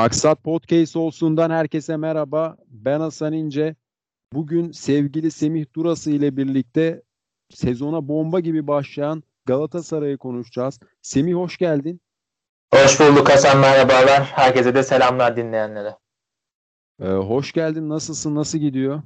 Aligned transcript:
Maksat 0.00 0.44
Podcast 0.44 0.96
olsundan 0.96 1.50
herkese 1.50 1.96
merhaba. 1.96 2.56
Ben 2.66 3.00
Hasan 3.00 3.32
İnce. 3.32 3.76
Bugün 4.32 4.72
sevgili 4.72 5.30
Semih 5.30 5.66
Durası 5.74 6.10
ile 6.10 6.36
birlikte 6.36 7.02
sezona 7.50 8.08
bomba 8.08 8.40
gibi 8.40 8.66
başlayan 8.66 9.22
Galatasaray'ı 9.46 10.18
konuşacağız. 10.18 10.80
Semih 11.02 11.34
hoş 11.34 11.58
geldin. 11.58 12.00
Hoş 12.74 13.00
bulduk 13.00 13.30
Hasan 13.30 13.58
merhabalar. 13.58 14.24
Herkese 14.24 14.74
de 14.74 14.82
selamlar 14.82 15.36
dinleyenlere. 15.36 15.96
Ee, 17.02 17.06
hoş 17.08 17.52
geldin. 17.52 17.88
Nasılsın? 17.88 18.34
Nasıl 18.34 18.58
gidiyor? 18.58 19.02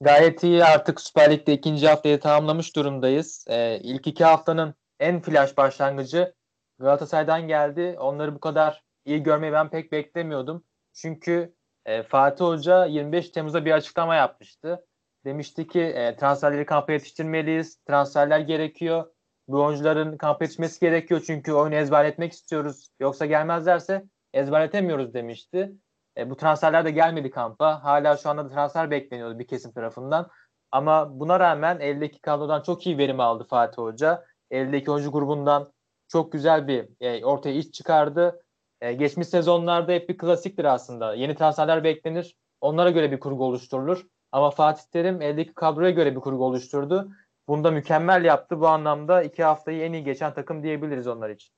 Gayet 0.00 0.44
iyi. 0.44 0.64
Artık 0.64 1.00
Süper 1.00 1.32
Lig'de 1.32 1.52
ikinci 1.52 1.88
haftayı 1.88 2.20
tamamlamış 2.20 2.76
durumdayız. 2.76 3.44
Ee, 3.48 3.80
ilk 3.82 4.06
iki 4.06 4.24
haftanın 4.24 4.74
en 5.00 5.20
flash 5.20 5.56
başlangıcı 5.56 6.34
Galatasaray'dan 6.78 7.48
geldi. 7.48 7.96
Onları 7.98 8.34
bu 8.34 8.40
kadar 8.40 8.87
iyi 9.08 9.22
görmeyi 9.22 9.52
ben 9.52 9.70
pek 9.70 9.92
beklemiyordum. 9.92 10.64
Çünkü 10.92 11.54
e, 11.86 12.02
Fatih 12.02 12.44
Hoca 12.44 12.86
25 12.86 13.30
Temmuz'da 13.30 13.64
bir 13.64 13.72
açıklama 13.72 14.14
yapmıştı. 14.14 14.86
Demişti 15.24 15.66
ki 15.66 15.80
e, 15.80 16.16
transferleri 16.16 16.66
kampa 16.66 16.92
yetiştirmeliyiz. 16.92 17.76
Transferler 17.76 18.40
gerekiyor. 18.40 19.04
Bu 19.48 19.64
oyuncuların 19.64 20.16
kampa 20.16 20.44
yetişmesi 20.44 20.80
gerekiyor 20.80 21.22
çünkü 21.26 21.52
oyunu 21.52 21.74
ezberletmek 21.74 22.32
istiyoruz. 22.32 22.88
Yoksa 23.00 23.26
gelmezlerse 23.26 24.04
ezberletemiyoruz 24.32 25.14
demişti. 25.14 25.72
E, 26.18 26.30
bu 26.30 26.36
transferler 26.36 26.84
de 26.84 26.90
gelmedi 26.90 27.30
kampa. 27.30 27.84
Hala 27.84 28.16
şu 28.16 28.30
anda 28.30 28.44
da 28.44 28.48
transfer 28.48 28.90
bekleniyordu 28.90 29.38
bir 29.38 29.46
kesim 29.46 29.72
tarafından. 29.72 30.30
Ama 30.72 31.20
buna 31.20 31.40
rağmen 31.40 31.80
eldeki 31.80 32.20
kadrodan 32.20 32.62
çok 32.62 32.86
iyi 32.86 32.98
verim 32.98 33.20
aldı 33.20 33.44
Fatih 33.44 33.78
Hoca. 33.78 34.24
Eldeki 34.50 34.90
oyuncu 34.90 35.12
grubundan 35.12 35.72
çok 36.08 36.32
güzel 36.32 36.68
bir 36.68 36.88
e, 37.00 37.24
ortaya 37.24 37.54
iş 37.54 37.72
çıkardı. 37.72 38.42
E, 38.80 38.92
geçmiş 38.92 39.28
sezonlarda 39.28 39.92
hep 39.92 40.08
bir 40.08 40.18
klasiktir 40.18 40.64
aslında. 40.64 41.14
Yeni 41.14 41.34
transferler 41.34 41.84
beklenir. 41.84 42.36
Onlara 42.60 42.90
göre 42.90 43.12
bir 43.12 43.20
kurgu 43.20 43.44
oluşturulur. 43.44 44.06
Ama 44.32 44.50
Fatih 44.50 44.82
Terim 44.92 45.22
eldeki 45.22 45.54
kadroya 45.54 45.90
göre 45.90 46.16
bir 46.16 46.20
kurgu 46.20 46.44
oluşturdu. 46.44 47.12
Bunda 47.48 47.70
mükemmel 47.70 48.24
yaptı. 48.24 48.60
Bu 48.60 48.68
anlamda 48.68 49.22
iki 49.22 49.44
haftayı 49.44 49.82
en 49.82 49.92
iyi 49.92 50.04
geçen 50.04 50.34
takım 50.34 50.62
diyebiliriz 50.62 51.06
onlar 51.06 51.30
için. 51.30 51.52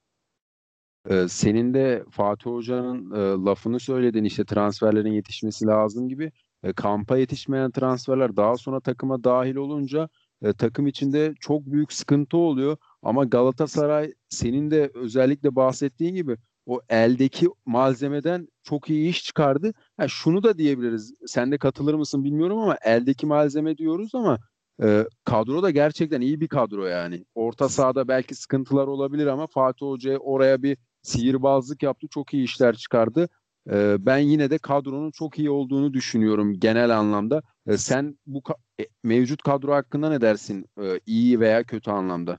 Ee, 1.11 1.29
senin 1.29 1.75
de 1.75 2.05
Fatih 2.11 2.51
Hoca'nın 2.51 3.11
e, 3.11 3.45
lafını 3.45 3.81
söyledin 3.81 4.25
işte 4.25 4.45
transferlerin 4.45 5.13
yetişmesi 5.13 5.67
lazım 5.67 6.09
gibi. 6.09 6.33
E, 6.63 6.73
kampa 6.73 7.17
yetişmeyen 7.19 7.71
transferler 7.71 8.37
daha 8.37 8.57
sonra 8.57 8.81
takıma 8.81 9.25
dahil 9.25 9.57
olunca 9.57 10.09
e, 10.43 10.53
takım 10.53 10.87
içinde 10.87 11.35
çok 11.41 11.67
büyük 11.67 11.93
sıkıntı 11.93 12.37
oluyor. 12.37 12.77
Ama 13.03 13.25
Galatasaray 13.25 14.15
senin 14.29 14.71
de 14.71 14.91
özellikle 14.95 15.57
bahsettiğin 15.57 16.15
gibi 16.15 16.37
o 16.67 16.81
eldeki 16.89 17.49
malzemeden 17.67 18.49
çok 18.63 18.91
iyi 18.91 19.11
iş 19.11 19.25
çıkardı. 19.25 19.73
Ha, 19.97 20.09
şunu 20.09 20.43
da 20.43 20.59
diyebiliriz. 20.59 21.15
Sen 21.27 21.53
de 21.53 21.59
katılır 21.59 21.95
mısın 21.95 22.25
bilmiyorum 22.25 22.59
ama 22.59 22.77
eldeki 22.85 23.27
malzeme 23.27 23.79
diyoruz 23.79 24.15
ama 24.15 24.39
e, 24.83 25.07
kadro 25.25 25.63
da 25.63 25.71
gerçekten 25.71 26.21
iyi 26.21 26.41
bir 26.41 26.49
kadro 26.49 26.87
yani. 26.87 27.25
Orta 27.35 27.69
sahada 27.69 28.09
belki 28.09 28.35
sıkıntılar 28.35 28.87
olabilir 28.87 29.27
ama 29.27 29.47
Fatih 29.47 29.87
Hoca 29.87 30.19
oraya 30.19 30.63
bir 30.63 30.77
sihirbazlık 31.03 31.83
yaptı. 31.83 32.07
Çok 32.11 32.35
iyi 32.35 32.45
işler 32.45 32.77
çıkardı. 32.77 33.29
E, 33.71 33.97
ben 34.07 34.19
yine 34.19 34.51
de 34.51 34.59
kadronun 34.59 35.11
çok 35.11 35.39
iyi 35.39 35.51
olduğunu 35.51 35.93
düşünüyorum 35.93 36.61
genel 36.61 36.99
anlamda. 36.99 37.43
E, 37.67 37.77
sen 37.79 38.19
bu 38.27 38.39
ka- 38.39 38.57
e, 38.81 38.87
mevcut 39.05 39.43
kadro 39.43 39.73
hakkında 39.75 40.09
ne 40.09 40.21
dersin? 40.21 40.67
E, 40.83 41.01
iyi 41.07 41.41
veya 41.41 41.65
kötü 41.65 41.91
anlamda? 41.91 42.39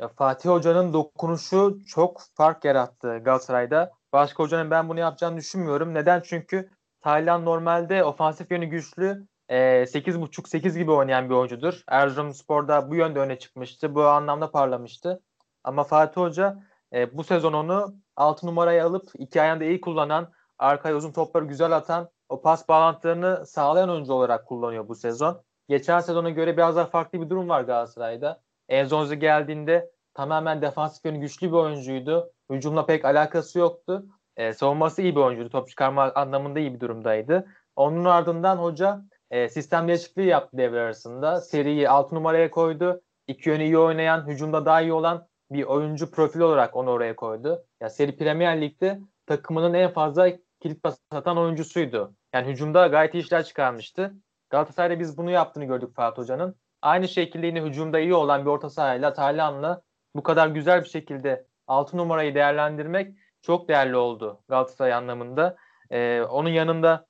Ya 0.00 0.08
Fatih 0.08 0.50
Hoca'nın 0.50 0.92
dokunuşu 0.92 1.78
çok 1.86 2.20
fark 2.34 2.64
yarattı 2.64 3.18
Galatasaray'da. 3.18 3.92
Başka 4.12 4.42
hocanın 4.42 4.70
ben 4.70 4.88
bunu 4.88 5.00
yapacağını 5.00 5.36
düşünmüyorum. 5.36 5.94
Neden? 5.94 6.20
Çünkü 6.20 6.70
Taylan 7.00 7.44
normalde 7.44 8.04
ofansif 8.04 8.50
yönü 8.50 8.66
güçlü. 8.66 9.26
E, 9.48 9.86
8.5-8 9.86 10.78
gibi 10.78 10.90
oynayan 10.90 11.30
bir 11.30 11.34
oyuncudur. 11.34 11.82
Erzurumspor'da 11.88 12.90
bu 12.90 12.94
yönde 12.94 13.20
öne 13.20 13.38
çıkmıştı. 13.38 13.94
Bu 13.94 14.04
anlamda 14.04 14.50
parlamıştı. 14.50 15.22
Ama 15.64 15.84
Fatih 15.84 16.20
Hoca 16.20 16.58
e, 16.92 17.16
bu 17.16 17.24
sezon 17.24 17.52
onu 17.52 17.94
6 18.16 18.46
numaraya 18.46 18.86
alıp 18.86 19.08
iki 19.18 19.42
ayağında 19.42 19.64
iyi 19.64 19.80
kullanan, 19.80 20.32
arkaya 20.58 20.96
uzun 20.96 21.12
topları 21.12 21.44
güzel 21.44 21.76
atan, 21.76 22.10
o 22.28 22.42
pas 22.42 22.68
bağlantılarını 22.68 23.46
sağlayan 23.46 23.90
oyuncu 23.90 24.12
olarak 24.12 24.46
kullanıyor 24.46 24.88
bu 24.88 24.94
sezon. 24.94 25.42
Geçen 25.68 26.00
sezona 26.00 26.30
göre 26.30 26.56
biraz 26.56 26.76
daha 26.76 26.86
farklı 26.86 27.20
bir 27.20 27.30
durum 27.30 27.48
var 27.48 27.60
Galatasaray'da. 27.60 28.40
Enzonzi 28.70 29.18
geldiğinde 29.18 29.90
tamamen 30.14 30.62
defansif 30.62 31.04
yönü 31.04 31.18
güçlü 31.18 31.46
bir 31.46 31.52
oyuncuydu. 31.52 32.32
Hücumla 32.50 32.86
pek 32.86 33.04
alakası 33.04 33.58
yoktu. 33.58 34.06
E, 34.36 34.52
savunması 34.52 35.02
iyi 35.02 35.16
bir 35.16 35.20
oyuncuydu. 35.20 35.50
Top 35.50 35.68
çıkarma 35.68 36.12
anlamında 36.14 36.60
iyi 36.60 36.74
bir 36.74 36.80
durumdaydı. 36.80 37.46
Onun 37.76 38.04
ardından 38.04 38.56
hoca 38.56 39.02
e, 39.30 39.48
sistem 39.48 39.88
değişikliği 39.88 40.26
yaptı 40.26 40.58
devre 40.58 40.80
arasında. 40.80 41.40
Seriyi 41.40 41.88
6 41.88 42.14
numaraya 42.14 42.50
koydu. 42.50 43.00
İki 43.26 43.48
yönü 43.48 43.62
iyi 43.62 43.78
oynayan, 43.78 44.26
hücumda 44.28 44.66
daha 44.66 44.80
iyi 44.80 44.92
olan 44.92 45.26
bir 45.50 45.62
oyuncu 45.62 46.10
profili 46.10 46.44
olarak 46.44 46.76
onu 46.76 46.90
oraya 46.90 47.16
koydu. 47.16 47.64
Ya 47.80 47.90
seri 47.90 48.16
Premier 48.16 48.60
Lig'de 48.60 49.00
takımının 49.26 49.74
en 49.74 49.92
fazla 49.92 50.30
kilit 50.60 50.82
pas 50.82 50.98
atan 51.10 51.38
oyuncusuydu. 51.38 52.14
Yani 52.34 52.52
hücumda 52.52 52.86
gayet 52.86 53.14
iyi 53.14 53.22
işler 53.22 53.44
çıkarmıştı. 53.44 54.14
Galatasaray'da 54.50 55.00
biz 55.00 55.16
bunu 55.18 55.30
yaptığını 55.30 55.64
gördük 55.64 55.94
Fatih 55.94 56.22
Hoca'nın. 56.22 56.56
Aynı 56.82 57.08
şekilde 57.08 57.46
yine 57.46 57.62
hücumda 57.62 57.98
iyi 57.98 58.14
olan 58.14 58.44
bir 58.44 58.50
orta 58.50 58.70
sahayla 58.70 59.12
Taylan'la 59.12 59.82
bu 60.16 60.22
kadar 60.22 60.48
güzel 60.48 60.80
bir 60.84 60.88
şekilde 60.88 61.46
6 61.66 61.96
numarayı 61.96 62.34
değerlendirmek 62.34 63.16
çok 63.42 63.68
değerli 63.68 63.96
oldu 63.96 64.42
Galatasaray 64.48 64.92
anlamında. 64.94 65.56
Ee, 65.90 66.22
onun 66.30 66.48
yanında 66.48 67.06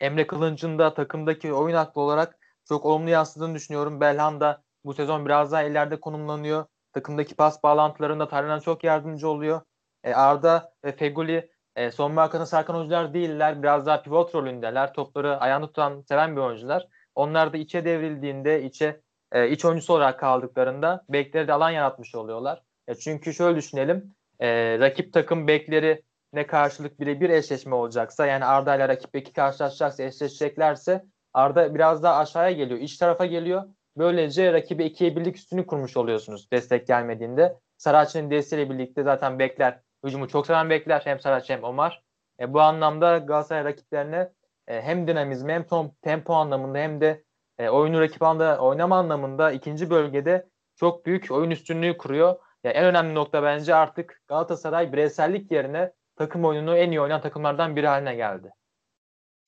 Emre 0.00 0.26
Kılınç'ın 0.26 0.78
da 0.78 0.94
takımdaki 0.94 1.52
oyun 1.52 1.76
aklı 1.76 2.00
olarak 2.00 2.38
çok 2.68 2.84
olumlu 2.84 3.10
yansıdığını 3.10 3.54
düşünüyorum. 3.54 4.00
Belhan 4.00 4.40
da 4.40 4.62
bu 4.84 4.94
sezon 4.94 5.26
biraz 5.26 5.52
daha 5.52 5.62
ileride 5.62 6.00
konumlanıyor. 6.00 6.64
Takımdaki 6.92 7.36
pas 7.36 7.62
bağlantılarında 7.62 8.28
Taylan'a 8.28 8.60
çok 8.60 8.84
yardımcı 8.84 9.28
oluyor. 9.28 9.60
Ee, 10.04 10.14
Arda 10.14 10.72
ve 10.84 10.92
Feguli 10.92 11.50
e, 11.76 11.90
son 11.90 12.16
arkasına 12.16 12.46
sarkan 12.46 12.76
oyuncular 12.76 13.14
değiller. 13.14 13.62
Biraz 13.62 13.86
daha 13.86 14.02
pivot 14.02 14.34
rolündeler. 14.34 14.94
Topları 14.94 15.40
ayağını 15.40 15.66
tutan, 15.66 16.00
seven 16.08 16.36
bir 16.36 16.40
oyuncular. 16.40 16.88
Onlar 17.14 17.52
da 17.52 17.56
içe 17.56 17.84
devrildiğinde, 17.84 18.62
içe 18.62 19.00
e, 19.32 19.48
iç 19.48 19.64
oyuncusu 19.64 19.94
olarak 19.94 20.20
kaldıklarında 20.20 21.04
bekleri 21.08 21.48
de 21.48 21.52
alan 21.52 21.70
yaratmış 21.70 22.14
oluyorlar. 22.14 22.62
E, 22.88 22.94
çünkü 22.94 23.34
şöyle 23.34 23.56
düşünelim. 23.56 24.14
E, 24.40 24.78
rakip 24.78 25.12
takım 25.12 25.48
bekleri 25.48 26.02
ne 26.32 26.46
karşılık 26.46 27.00
birebir 27.00 27.30
eşleşme 27.30 27.74
olacaksa 27.74 28.26
yani 28.26 28.44
Arda 28.44 28.76
ile 28.76 28.88
rakip 28.88 29.14
beki 29.14 29.32
karşılaşacaksa 29.32 30.02
eşleşeceklerse 30.02 31.04
Arda 31.34 31.74
biraz 31.74 32.02
daha 32.02 32.16
aşağıya 32.16 32.50
geliyor. 32.50 32.80
iç 32.80 32.96
tarafa 32.96 33.26
geliyor. 33.26 33.62
Böylece 33.96 34.52
rakibi 34.52 34.84
ikiye 34.84 35.16
birlik 35.16 35.36
üstünü 35.36 35.66
kurmuş 35.66 35.96
oluyorsunuz 35.96 36.50
destek 36.50 36.86
gelmediğinde. 36.86 37.56
Saracchi'nin 37.76 38.30
desteğiyle 38.30 38.70
birlikte 38.70 39.02
zaten 39.02 39.38
bekler 39.38 39.80
hücumu 40.04 40.28
çok 40.28 40.46
seven 40.46 40.70
bekler 40.70 41.00
hem 41.04 41.20
Saracchi 41.20 41.52
hem 41.52 41.64
Omar. 41.64 42.02
E, 42.40 42.52
bu 42.52 42.60
anlamda 42.60 43.18
Galatasaray 43.18 43.64
rakiplerine 43.64 44.30
e, 44.70 44.82
hem 44.82 45.06
dinamizmi 45.06 45.52
hem 45.52 45.66
tom, 45.66 45.92
tempo 46.02 46.34
anlamında 46.34 46.78
hem 46.78 47.00
de 47.00 47.24
e, 47.58 47.68
oyunu 47.68 48.00
rakip 48.00 48.22
anda 48.22 48.58
oynama 48.58 48.96
anlamında 48.98 49.52
ikinci 49.52 49.90
bölgede 49.90 50.48
çok 50.76 51.06
büyük 51.06 51.30
oyun 51.30 51.50
üstünlüğü 51.50 51.96
kuruyor. 51.96 52.36
Yani 52.64 52.74
en 52.74 52.84
önemli 52.84 53.14
nokta 53.14 53.42
bence 53.42 53.74
artık 53.74 54.22
Galatasaray 54.28 54.92
bireysellik 54.92 55.52
yerine 55.52 55.92
takım 56.16 56.44
oyununu 56.44 56.76
en 56.76 56.90
iyi 56.90 57.00
oynayan 57.00 57.20
takımlardan 57.20 57.76
biri 57.76 57.86
haline 57.86 58.14
geldi. 58.14 58.50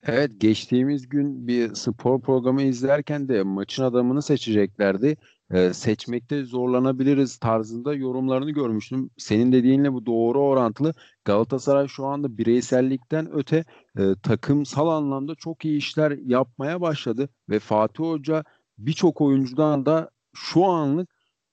Evet 0.05 0.31
geçtiğimiz 0.37 1.09
gün 1.09 1.47
bir 1.47 1.73
spor 1.73 2.21
programı 2.21 2.61
izlerken 2.61 3.27
de 3.27 3.43
maçın 3.43 3.83
adamını 3.83 4.21
seçeceklerdi. 4.21 5.17
Ee, 5.53 5.73
seçmekte 5.73 6.43
zorlanabiliriz 6.45 7.37
tarzında 7.37 7.93
yorumlarını 7.93 8.51
görmüştüm. 8.51 9.09
Senin 9.17 9.51
dediğinle 9.51 9.93
bu 9.93 10.05
doğru 10.05 10.39
orantılı. 10.39 10.93
Galatasaray 11.25 11.87
şu 11.87 12.05
anda 12.05 12.37
bireysellikten 12.37 13.31
öte 13.33 13.65
e, 13.97 14.01
takımsal 14.23 14.87
anlamda 14.87 15.35
çok 15.35 15.65
iyi 15.65 15.77
işler 15.77 16.11
yapmaya 16.25 16.81
başladı 16.81 17.29
ve 17.49 17.59
Fatih 17.59 18.03
Hoca 18.03 18.43
birçok 18.77 19.21
oyuncudan 19.21 19.85
da 19.85 20.09
şu 20.33 20.65
anlık 20.65 21.09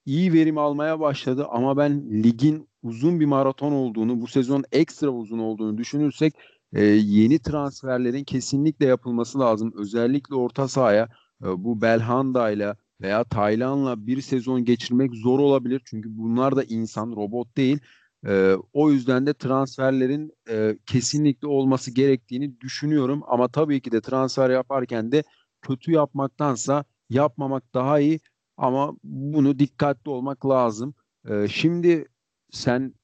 iyi 0.06 0.32
verim 0.32 0.58
almaya 0.58 1.00
başladı 1.00 1.46
ama 1.50 1.76
ben 1.76 2.22
ligin 2.22 2.68
uzun 2.82 3.20
bir 3.20 3.26
maraton 3.26 3.72
olduğunu, 3.72 4.20
bu 4.20 4.26
sezon 4.26 4.64
ekstra 4.72 5.08
uzun 5.08 5.38
olduğunu 5.38 5.78
düşünürsek 5.78 6.34
e, 6.72 6.84
yeni 6.84 7.38
transferlerin 7.38 8.24
kesinlikle 8.24 8.86
yapılması 8.86 9.38
lazım. 9.40 9.72
Özellikle 9.76 10.34
orta 10.34 10.68
sahaya 10.68 11.08
e, 11.44 11.64
bu 11.64 11.82
Belhanda 11.82 12.50
ile 12.50 12.74
veya 13.00 13.24
Taylan'la 13.24 14.06
bir 14.06 14.20
sezon 14.20 14.64
geçirmek 14.64 15.14
zor 15.14 15.38
olabilir. 15.38 15.82
Çünkü 15.84 16.08
bunlar 16.18 16.56
da 16.56 16.64
insan, 16.64 17.10
robot 17.16 17.56
değil. 17.56 17.78
E, 18.26 18.54
o 18.72 18.90
yüzden 18.90 19.26
de 19.26 19.34
transferlerin 19.34 20.32
e, 20.50 20.78
kesinlikle 20.86 21.48
olması 21.48 21.90
gerektiğini 21.90 22.60
düşünüyorum. 22.60 23.22
Ama 23.26 23.48
tabii 23.48 23.80
ki 23.80 23.92
de 23.92 24.00
transfer 24.00 24.50
yaparken 24.50 25.12
de 25.12 25.22
kötü 25.62 25.92
yapmaktansa 25.92 26.84
yapmamak 27.10 27.74
daha 27.74 28.00
iyi. 28.00 28.20
Ama 28.56 28.94
bunu 29.04 29.58
dikkatli 29.58 30.10
olmak 30.10 30.46
lazım. 30.46 30.94
E, 31.28 31.48
şimdi 31.48 32.08
sen 32.50 32.94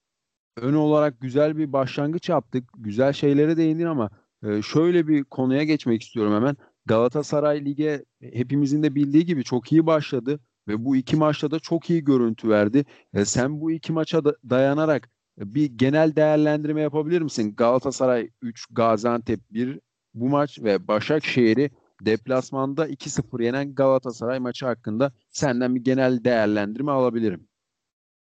ön 0.57 0.75
olarak 0.75 1.21
güzel 1.21 1.57
bir 1.57 1.73
başlangıç 1.73 2.29
yaptık. 2.29 2.65
Güzel 2.79 3.13
şeylere 3.13 3.57
değindin 3.57 3.87
ama 3.87 4.11
e, 4.47 4.63
şöyle 4.63 5.09
bir 5.09 5.25
konuya 5.25 5.65
geçmek 5.65 6.03
istiyorum 6.03 6.35
hemen. 6.35 6.57
Galatasaray 6.87 7.65
Lig'e 7.65 8.05
hepimizin 8.21 8.83
de 8.83 8.95
bildiği 8.95 9.27
gibi 9.27 9.45
çok 9.45 9.73
iyi 9.73 9.87
başladı 9.87 10.41
ve 10.69 10.85
bu 10.85 10.97
iki 10.97 11.17
maçta 11.17 11.51
da 11.51 11.59
çok 11.59 11.91
iyi 11.91 12.05
görüntü 12.05 12.49
verdi. 12.49 12.85
E, 13.15 13.25
sen 13.25 13.61
bu 13.61 13.71
iki 13.71 13.93
maça 13.93 14.25
da 14.25 14.37
dayanarak 14.51 15.11
bir 15.39 15.67
genel 15.67 16.17
değerlendirme 16.17 16.81
yapabilir 16.81 17.23
misin? 17.23 17.55
Galatasaray 17.57 18.31
3, 18.43 18.67
Gaziantep 18.71 19.41
1 19.51 19.81
bu 20.15 20.29
maç 20.29 20.59
ve 20.63 20.89
Başakşehir'i 20.89 21.71
deplasmanda 22.01 22.89
2-0 22.89 23.45
yenen 23.45 23.75
Galatasaray 23.75 24.39
maçı 24.39 24.67
hakkında 24.67 25.13
senden 25.31 25.75
bir 25.75 25.85
genel 25.85 26.25
değerlendirme 26.25 26.93
alabilirim. 26.93 27.49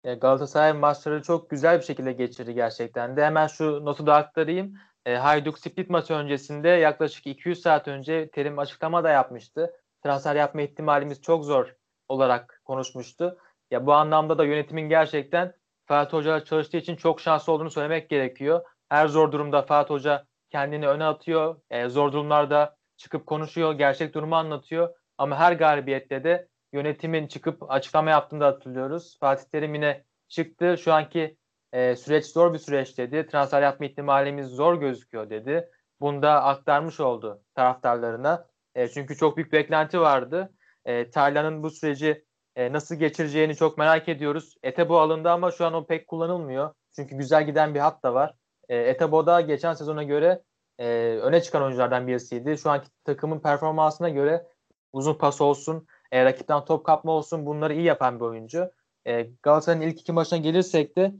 E, 0.04 0.13
Galatasaray 0.13 0.74
maçları 0.74 1.22
çok 1.22 1.50
güzel 1.50 1.80
bir 1.80 1.86
şekilde 1.86 2.12
geçirdi 2.12 2.54
gerçekten 2.54 3.18
de. 3.18 3.25
Hemen 3.25 3.48
şu 3.48 3.86
notu 3.86 4.07
da 4.07 4.16
aktarayım. 4.16 4.74
E, 5.06 5.16
Hayduk 5.16 5.60
Split 5.60 5.90
maçı 5.90 6.13
öncesinde 6.13 6.69
yaklaşık 6.69 7.28
200 7.28 7.62
saat 7.62 7.88
önce 7.88 8.30
Terim 8.30 8.60
açıklama 8.60 9.04
da 9.04 9.10
yapmıştı. 9.10 9.74
Transfer 10.04 10.36
yapma 10.36 10.62
ihtimalimiz 10.62 11.22
çok 11.22 11.46
zor 11.46 11.75
olarak 12.07 12.62
konuşmuştu. 12.66 13.38
Ya 13.72 13.86
bu 13.86 13.94
anlamda 13.94 14.38
da 14.38 14.46
yönetimin 14.46 14.90
gerçekten 14.90 15.54
Fatih 15.86 16.13
Hoca 16.13 16.44
çalıştığı 16.44 16.78
için 16.78 16.96
çok 16.96 17.22
şanslı 17.22 17.54
olduğunu 17.54 17.72
söylemek 17.72 18.10
gerekiyor. 18.10 18.66
Her 18.90 19.07
zor 19.07 19.31
durumda 19.31 19.62
Fatih 19.62 19.94
Hoca 19.94 20.25
kendini 20.50 20.88
öne 20.88 21.04
atıyor. 21.04 21.62
E, 21.69 21.90
zor 21.90 22.12
durumlarda 22.12 22.78
çıkıp 22.98 23.25
konuşuyor, 23.28 23.74
gerçek 23.74 24.13
durumu 24.13 24.36
anlatıyor. 24.36 24.90
Ama 25.18 25.40
her 25.40 25.52
galibiyette 25.52 26.24
de 26.24 26.48
yönetimin 26.74 27.28
çıkıp 27.28 27.72
açıklama 27.72 28.10
yaptığını 28.10 28.40
da 28.40 28.48
hatırlıyoruz. 28.48 29.18
Fatih 29.19 29.44
Terim 29.52 29.75
yine 29.75 30.04
çıktı. 30.28 30.78
Şu 30.78 30.94
anki 30.94 31.38
e, 31.74 31.95
süreç 31.95 32.25
zor 32.25 32.54
bir 32.54 32.60
süreç 32.60 32.98
dedi. 32.98 33.27
Transfer 33.27 33.62
yapma 33.62 33.86
ihtimalimiz 33.86 34.48
zor 34.48 34.75
gözüküyor 34.75 35.30
dedi. 35.30 35.69
Bunu 36.01 36.21
da 36.21 36.44
aktarmış 36.44 37.00
oldu 37.00 37.42
taraftarlarına. 37.56 38.48
E, 38.75 38.88
çünkü 38.88 39.18
çok 39.18 39.38
büyük 39.38 39.54
beklenti 39.54 40.00
vardı. 40.00 40.54
E, 40.86 41.10
Taylan'ın 41.10 41.63
bu 41.63 41.69
süreci 41.69 42.25
e, 42.56 42.74
nasıl 42.74 42.95
geçireceğini 42.95 43.56
çok 43.56 43.77
merak 43.77 44.10
ediyoruz. 44.10 44.56
Etebo 44.63 45.00
alındı 45.00 45.30
ama 45.30 45.51
şu 45.51 45.66
an 45.66 45.74
o 45.74 45.86
pek 45.86 46.07
kullanılmıyor. 46.07 46.74
Çünkü 46.95 47.16
güzel 47.18 47.45
giden 47.45 47.75
bir 47.75 47.80
hat 47.80 48.04
da 48.04 48.13
var. 48.13 48.33
E, 48.69 48.77
Etebo 48.77 49.25
da 49.25 49.42
geçen 49.42 49.74
sezona 49.74 50.04
göre 50.04 50.42
e, 50.80 50.86
öne 51.21 51.42
çıkan 51.42 51.62
oyunculardan 51.62 52.07
birisiydi. 52.07 52.57
Şu 52.57 52.69
anki 52.69 52.88
takımın 53.04 53.39
performansına 53.39 54.10
göre 54.10 54.48
uzun 54.94 55.13
pas 55.13 55.42
olsun, 55.42 55.88
e, 56.12 56.25
rakipten 56.25 56.66
top 56.66 56.86
kapma 56.86 57.12
olsun 57.12 57.45
bunları 57.45 57.74
iyi 57.74 57.83
yapan 57.83 58.19
bir 58.19 58.25
oyuncu. 58.25 58.71
E, 59.07 59.30
Galatasaray'ın 59.44 59.89
ilk 59.89 60.01
iki 60.01 60.12
maçına 60.12 60.39
gelirsek 60.39 60.98
de 60.98 61.13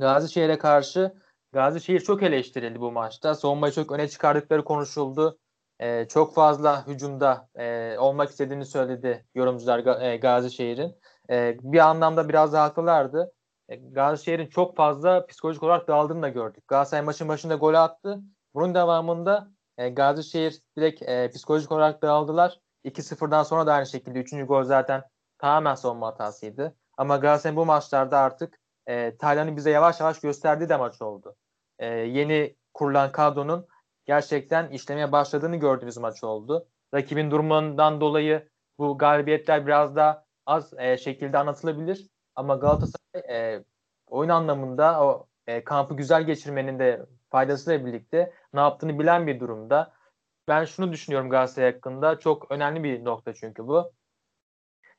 Gazişehir'e 0.00 0.58
karşı 0.58 1.14
Gazişehir 1.52 2.00
çok 2.00 2.22
eleştirildi 2.22 2.80
bu 2.80 2.92
maçta. 2.92 3.34
Savunmayı 3.34 3.72
çok 3.72 3.92
öne 3.92 4.08
çıkardıkları 4.08 4.64
konuşuldu. 4.64 5.38
E, 5.80 6.08
çok 6.08 6.34
fazla 6.34 6.86
hücumda 6.86 7.48
e, 7.54 7.98
olmak 7.98 8.30
istediğini 8.30 8.66
söyledi 8.66 9.26
yorumcular 9.34 10.00
e, 10.02 10.16
Gazişehir'in. 10.16 10.94
E, 11.30 11.56
bir 11.62 11.78
anlamda 11.78 12.28
biraz 12.28 12.52
da 12.52 12.62
haklılardı. 12.62 13.32
E, 13.68 13.76
Gazişehir'in 13.76 14.46
çok 14.46 14.76
fazla 14.76 15.26
psikolojik 15.26 15.62
olarak 15.62 15.88
dağıldığını 15.88 16.22
da 16.22 16.28
gördük. 16.28 16.68
Galatasaray 16.68 17.04
maçın 17.04 17.28
başında 17.28 17.54
gol 17.54 17.74
attı. 17.74 18.20
Bunun 18.54 18.74
devamında 18.74 19.48
e, 19.78 19.88
Gazişehir 19.88 20.62
direkt 20.76 21.02
e, 21.02 21.30
psikolojik 21.30 21.72
olarak 21.72 22.02
dağıldılar. 22.02 22.60
2-0'dan 22.84 23.42
sonra 23.42 23.66
da 23.66 23.72
aynı 23.72 23.86
şekilde 23.86 24.18
3. 24.18 24.46
gol 24.46 24.62
zaten 24.64 25.02
tamamen 25.38 25.74
savunma 25.74 26.06
hatasıydı. 26.06 26.76
Ama 26.96 27.16
Galatasaray 27.16 27.56
bu 27.56 27.66
maçlarda 27.66 28.18
artık 28.18 28.58
e, 28.88 29.16
Taylan'ın 29.16 29.56
bize 29.56 29.70
yavaş 29.70 30.00
yavaş 30.00 30.20
gösterdiği 30.20 30.68
de 30.68 30.76
maç 30.76 31.02
oldu. 31.02 31.36
E, 31.78 31.86
yeni 31.86 32.56
kurulan 32.74 33.12
kadronun 33.12 33.68
gerçekten 34.04 34.70
işlemeye 34.70 35.12
başladığını 35.12 35.56
gördüğümüz 35.56 35.96
maç 35.96 36.24
oldu. 36.24 36.68
Rakibin 36.94 37.30
durumundan 37.30 38.00
dolayı 38.00 38.48
bu 38.78 38.98
galibiyetler 38.98 39.66
biraz 39.66 39.96
daha 39.96 40.24
az 40.46 40.74
e, 40.78 40.98
şekilde 40.98 41.38
anlatılabilir. 41.38 42.08
Ama 42.34 42.54
Galatasaray 42.54 43.22
e, 43.28 43.64
oyun 44.06 44.30
anlamında 44.30 45.04
o 45.04 45.26
e, 45.46 45.64
kampı 45.64 45.96
güzel 45.96 46.22
geçirmenin 46.22 46.78
de 46.78 47.06
faydasıyla 47.30 47.86
birlikte 47.86 48.32
ne 48.52 48.60
yaptığını 48.60 48.98
bilen 48.98 49.26
bir 49.26 49.40
durumda. 49.40 49.92
Ben 50.48 50.64
şunu 50.64 50.92
düşünüyorum 50.92 51.30
Galatasaray 51.30 51.72
hakkında. 51.72 52.18
Çok 52.18 52.50
önemli 52.50 52.84
bir 52.84 53.04
nokta 53.04 53.34
çünkü 53.34 53.66
bu. 53.66 53.92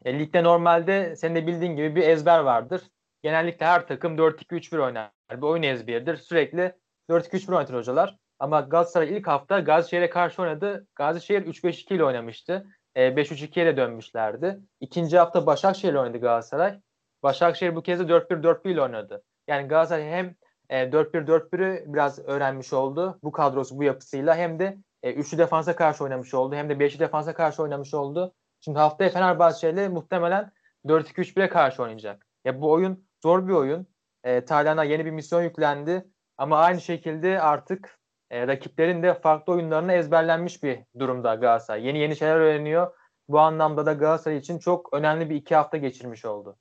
E, 0.06 0.20
ligde 0.20 0.44
normalde 0.44 1.16
senin 1.16 1.36
de 1.36 1.48
bildiğin 1.48 1.76
gibi 1.76 1.96
bir 1.96 2.08
ezber 2.08 2.40
vardır. 2.40 2.82
Genellikle 3.24 3.66
her 3.66 3.88
takım 3.88 4.18
4-2-3-1 4.18 4.80
oynar. 4.80 5.12
Bir 5.32 5.42
oyun 5.42 5.64
ezberidir. 5.64 6.18
Sürekli 6.18 6.74
4-2-3-1 7.10 7.56
oynatır 7.56 7.74
hocalar. 7.74 8.18
Ama 8.40 8.62
Galatasaray 8.62 9.18
ilk 9.18 9.28
hafta 9.28 9.60
Gazişehir'e 9.60 10.10
karşı 10.10 10.42
oynadı. 10.42 10.88
Gazişehir 10.96 11.46
3-5-2 11.46 11.94
ile 11.94 12.04
oynamıştı. 12.04 12.66
E, 12.96 13.02
5-3-2 13.02 13.62
ile 13.62 13.78
dönmüşlerdi. 13.78 14.60
İkinci 14.80 15.18
hafta 15.18 15.46
Başakşehir 15.46 15.92
ile 15.92 16.00
oynadı 16.00 16.18
Galatasaray. 16.18 16.80
Başakşehir 17.24 17.76
bu 17.76 17.84
kez 17.84 18.00
de 18.00 18.04
4-1-4-1 18.04 18.70
ile 18.70 18.82
oynadı. 18.82 19.24
Yani 19.48 19.68
Galatasaray 19.68 20.10
hem 20.12 20.36
e, 20.70 20.92
4-1-4-1'ü 20.92 21.84
biraz 21.94 22.20
öğrenmiş 22.20 22.74
oldu. 22.74 23.20
Bu 23.24 23.32
kadrosu 23.32 23.78
bu 23.78 23.84
yapısıyla 23.84 24.36
hem 24.36 24.60
de 24.60 24.78
e, 25.04 25.14
üçlü 25.14 25.38
defansa 25.38 25.76
karşı 25.76 26.04
oynamış 26.04 26.34
oldu. 26.34 26.56
Hem 26.56 26.70
de 26.70 26.80
beşli 26.80 27.00
defansa 27.00 27.34
karşı 27.34 27.64
oynamış 27.64 27.94
oldu. 27.94 28.34
Şimdi 28.62 28.80
haftaya 28.80 29.10
Fenerbahçe 29.10 29.70
ile 29.70 29.90
muhtemelen 29.90 30.52
4-2-3-1'e 30.86 31.50
karşı 31.50 31.84
oynayacak. 31.84 32.26
Ya 32.46 32.62
bu 32.62 32.72
oyun 32.72 33.09
zor 33.24 33.48
bir 33.48 33.54
oyun. 33.54 33.88
E, 34.24 34.46
Tayland'a 34.46 34.84
yeni 34.84 35.06
bir 35.06 35.12
misyon 35.12 35.44
yüklendi. 35.44 36.08
Ama 36.38 36.58
aynı 36.58 36.82
şekilde 36.82 37.42
artık 37.42 38.00
e, 38.30 38.48
rakiplerin 38.48 39.04
de 39.04 39.14
farklı 39.14 39.54
oyunlarına 39.54 39.94
ezberlenmiş 39.94 40.64
bir 40.64 40.80
durumda 41.00 41.36
Galatasaray. 41.36 41.86
Yeni 41.86 42.00
yeni 42.00 42.16
şeyler 42.16 42.36
öğreniyor. 42.36 42.94
Bu 43.28 43.40
anlamda 43.40 43.86
da 43.86 43.94
Galatasaray 43.94 44.38
için 44.38 44.60
çok 44.60 44.94
önemli 44.94 45.30
bir 45.30 45.36
iki 45.36 45.56
hafta 45.56 45.78
geçirmiş 45.78 46.26
oldu. 46.26 46.58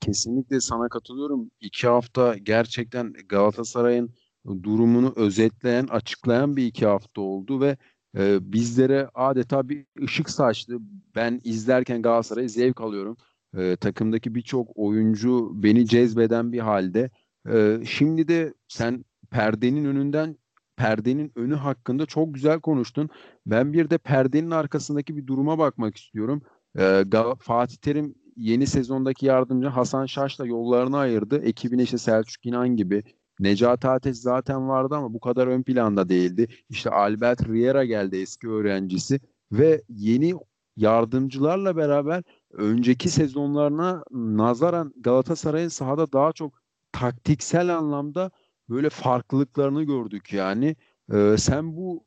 Kesinlikle 0.00 0.60
sana 0.60 0.88
katılıyorum. 0.88 1.50
İki 1.60 1.88
hafta 1.88 2.36
gerçekten 2.36 3.12
Galatasaray'ın 3.28 4.14
durumunu 4.62 5.12
özetleyen, 5.16 5.86
açıklayan 5.86 6.56
bir 6.56 6.66
iki 6.66 6.86
hafta 6.86 7.20
oldu 7.20 7.60
ve 7.60 7.76
e, 8.18 8.52
bizlere 8.52 9.08
adeta 9.14 9.68
bir 9.68 9.86
ışık 10.02 10.30
saçtı. 10.30 10.78
Ben 11.14 11.40
izlerken 11.44 12.02
Galatasaray'ı 12.02 12.50
zevk 12.50 12.80
alıyorum. 12.80 13.16
E, 13.56 13.76
takımdaki 13.76 14.34
birçok 14.34 14.68
oyuncu 14.74 15.52
beni 15.54 15.86
cezbeden 15.86 16.52
bir 16.52 16.58
halde. 16.58 17.10
E, 17.52 17.80
şimdi 17.84 18.28
de 18.28 18.54
sen 18.68 19.04
perdenin 19.30 19.84
önünden 19.84 20.36
perdenin 20.76 21.32
önü 21.36 21.54
hakkında 21.54 22.06
çok 22.06 22.34
güzel 22.34 22.60
konuştun. 22.60 23.08
Ben 23.46 23.72
bir 23.72 23.90
de 23.90 23.98
perdenin 23.98 24.50
arkasındaki 24.50 25.16
bir 25.16 25.26
duruma 25.26 25.58
bakmak 25.58 25.96
istiyorum. 25.96 26.42
E, 26.78 27.04
Fatih 27.40 27.76
Terim 27.76 28.14
yeni 28.36 28.66
sezondaki 28.66 29.26
yardımcı 29.26 29.68
Hasan 29.68 30.06
Şaş'la 30.06 30.46
yollarını 30.46 30.98
ayırdı. 30.98 31.42
Ekibine 31.42 31.82
işte 31.82 31.98
Selçuk 31.98 32.46
İnan 32.46 32.76
gibi. 32.76 33.02
Necati 33.40 33.88
Ateş 33.88 34.16
zaten 34.16 34.68
vardı 34.68 34.94
ama 34.94 35.14
bu 35.14 35.20
kadar 35.20 35.46
ön 35.46 35.62
planda 35.62 36.08
değildi. 36.08 36.48
İşte 36.68 36.90
Albert 36.90 37.48
Riera 37.48 37.84
geldi 37.84 38.16
eski 38.16 38.48
öğrencisi 38.48 39.20
ve 39.52 39.82
yeni 39.88 40.34
yardımcılarla 40.76 41.76
beraber 41.76 42.22
önceki 42.52 43.08
sezonlarına 43.08 44.04
nazaran 44.10 44.94
Galatasaray'ın 44.96 45.68
sahada 45.68 46.12
daha 46.12 46.32
çok 46.32 46.52
taktiksel 46.92 47.76
anlamda 47.76 48.30
böyle 48.68 48.90
farklılıklarını 48.90 49.82
gördük 49.82 50.32
yani. 50.32 50.76
Ee, 51.12 51.36
sen 51.38 51.76
bu 51.76 52.04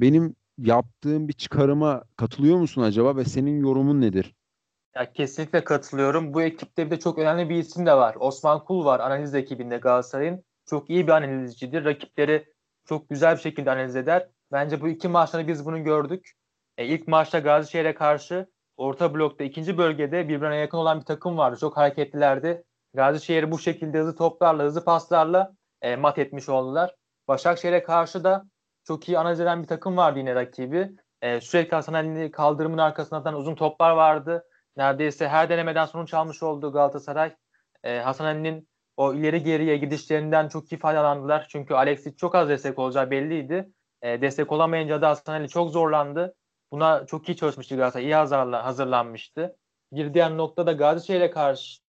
benim 0.00 0.36
yaptığım 0.58 1.28
bir 1.28 1.32
çıkarıma 1.32 2.04
katılıyor 2.16 2.56
musun 2.56 2.82
acaba 2.82 3.16
ve 3.16 3.24
senin 3.24 3.60
yorumun 3.60 4.00
nedir? 4.00 4.34
Ya 4.94 5.12
kesinlikle 5.12 5.64
katılıyorum. 5.64 6.34
Bu 6.34 6.42
ekipte 6.42 6.86
bir 6.86 6.90
de 6.90 6.98
çok 6.98 7.18
önemli 7.18 7.48
bir 7.48 7.56
isim 7.56 7.86
de 7.86 7.94
var. 7.94 8.16
Osman 8.20 8.64
Kul 8.64 8.84
var 8.84 9.00
analiz 9.00 9.34
ekibinde 9.34 9.76
Galatasaray'ın. 9.76 10.44
Çok 10.66 10.90
iyi 10.90 11.06
bir 11.06 11.12
analizcidir. 11.12 11.84
Rakipleri 11.84 12.52
çok 12.84 13.08
güzel 13.08 13.36
bir 13.36 13.40
şekilde 13.40 13.70
analiz 13.70 13.96
eder. 13.96 14.28
Bence 14.52 14.80
bu 14.80 14.88
iki 14.88 15.08
maçta 15.08 15.48
biz 15.48 15.64
bunu 15.66 15.84
gördük. 15.84 16.32
E, 16.78 16.86
ilk 16.86 17.08
maçta 17.08 17.38
Gazişehir'e 17.38 17.94
karşı 17.94 18.48
orta 18.78 19.14
blokta 19.14 19.44
ikinci 19.44 19.78
bölgede 19.78 20.28
birbirine 20.28 20.56
yakın 20.56 20.78
olan 20.78 21.00
bir 21.00 21.04
takım 21.04 21.38
vardı. 21.38 21.56
Çok 21.60 21.76
hareketlilerdi. 21.76 22.64
Gazişehir'i 22.94 23.50
bu 23.50 23.58
şekilde 23.58 23.98
hızlı 23.98 24.16
toplarla, 24.16 24.62
hızlı 24.62 24.84
paslarla 24.84 25.52
e, 25.82 25.96
mat 25.96 26.18
etmiş 26.18 26.48
oldular. 26.48 26.94
Başakşehir'e 27.28 27.82
karşı 27.82 28.24
da 28.24 28.44
çok 28.84 29.08
iyi 29.08 29.18
analiz 29.18 29.40
eden 29.40 29.62
bir 29.62 29.68
takım 29.68 29.96
vardı 29.96 30.18
yine 30.18 30.34
rakibi. 30.34 30.90
E, 31.22 31.40
sürekli 31.40 31.74
Hasan 31.74 32.30
kaldırımın 32.30 32.78
arkasından 32.78 33.34
uzun 33.34 33.54
toplar 33.54 33.90
vardı. 33.90 34.44
Neredeyse 34.76 35.28
her 35.28 35.48
denemeden 35.48 35.86
sonuç 35.86 36.14
almış 36.14 36.42
oldu 36.42 36.72
Galatasaray. 36.72 37.34
E, 37.84 37.98
Hasan 37.98 38.24
Ali'nin 38.24 38.68
o 38.96 39.14
ileri 39.14 39.42
geriye 39.42 39.76
gidişlerinden 39.76 40.48
çok 40.48 40.72
iyi 40.72 40.78
faydalandılar. 40.78 41.46
Çünkü 41.48 41.74
Alexis 41.74 42.16
çok 42.16 42.34
az 42.34 42.48
destek 42.48 42.78
olacağı 42.78 43.10
belliydi. 43.10 43.72
E, 44.02 44.20
destek 44.20 44.52
olamayınca 44.52 45.02
da 45.02 45.08
Hasan 45.08 45.32
Ali 45.32 45.48
çok 45.48 45.70
zorlandı. 45.70 46.34
Buna 46.72 47.06
çok 47.06 47.28
iyi 47.28 47.36
çalışmıştı 47.36 47.76
Galatasaray. 47.76 48.06
İyi 48.06 48.14
hazırla, 48.14 48.64
hazırlanmıştı. 48.64 49.56
Bir 49.92 50.14
diğer 50.14 50.36
noktada 50.36 50.72
Gazişehir'e 50.72 51.30
karşı 51.30 51.80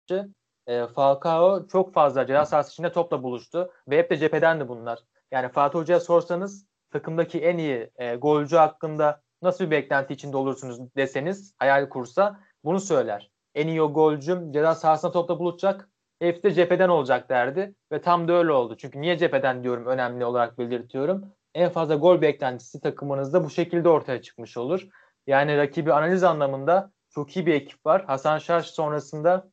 e, 0.66 0.86
Falcao 0.86 1.66
çok 1.66 1.94
fazla 1.94 2.26
ceza 2.26 2.46
sahası 2.46 2.72
içinde 2.72 2.92
topla 2.92 3.22
buluştu 3.22 3.70
ve 3.88 3.98
hep 3.98 4.10
de 4.10 4.16
cepheden 4.16 4.60
de 4.60 4.68
bunlar. 4.68 4.98
Yani 5.30 5.48
Fatih 5.48 5.78
Hoca'ya 5.78 6.00
sorsanız 6.00 6.66
takımdaki 6.90 7.40
en 7.40 7.58
iyi 7.58 7.90
e, 7.96 8.16
golcü 8.16 8.56
hakkında 8.56 9.22
nasıl 9.42 9.64
bir 9.64 9.70
beklenti 9.70 10.14
içinde 10.14 10.36
olursunuz 10.36 10.78
deseniz 10.96 11.54
hayal 11.58 11.88
kursa 11.88 12.40
bunu 12.64 12.80
söyler. 12.80 13.30
En 13.54 13.68
iyi 13.68 13.82
o 13.82 13.92
golcüm 13.92 14.52
ceza 14.52 14.74
sahasında 14.74 15.12
topla 15.12 15.38
buluşacak. 15.38 15.88
Hepsi 16.20 16.42
de 16.42 16.54
cepheden 16.54 16.88
olacak 16.88 17.28
derdi 17.28 17.74
ve 17.92 18.00
tam 18.00 18.28
da 18.28 18.32
öyle 18.32 18.52
oldu. 18.52 18.76
Çünkü 18.76 19.00
niye 19.00 19.18
cepheden 19.18 19.62
diyorum 19.62 19.86
önemli 19.86 20.24
olarak 20.24 20.58
belirtiyorum. 20.58 21.32
En 21.54 21.70
fazla 21.70 21.94
gol 21.94 22.20
beklentisi 22.20 22.80
takımınızda 22.80 23.44
bu 23.44 23.50
şekilde 23.50 23.88
ortaya 23.88 24.22
çıkmış 24.22 24.56
olur. 24.56 24.88
Yani 25.26 25.56
rakibi 25.56 25.92
analiz 25.92 26.24
anlamında 26.24 26.92
çok 27.10 27.36
iyi 27.36 27.46
bir 27.46 27.54
ekip 27.54 27.86
var. 27.86 28.04
Hasan 28.04 28.38
Şaş 28.38 28.66
sonrasında 28.66 29.50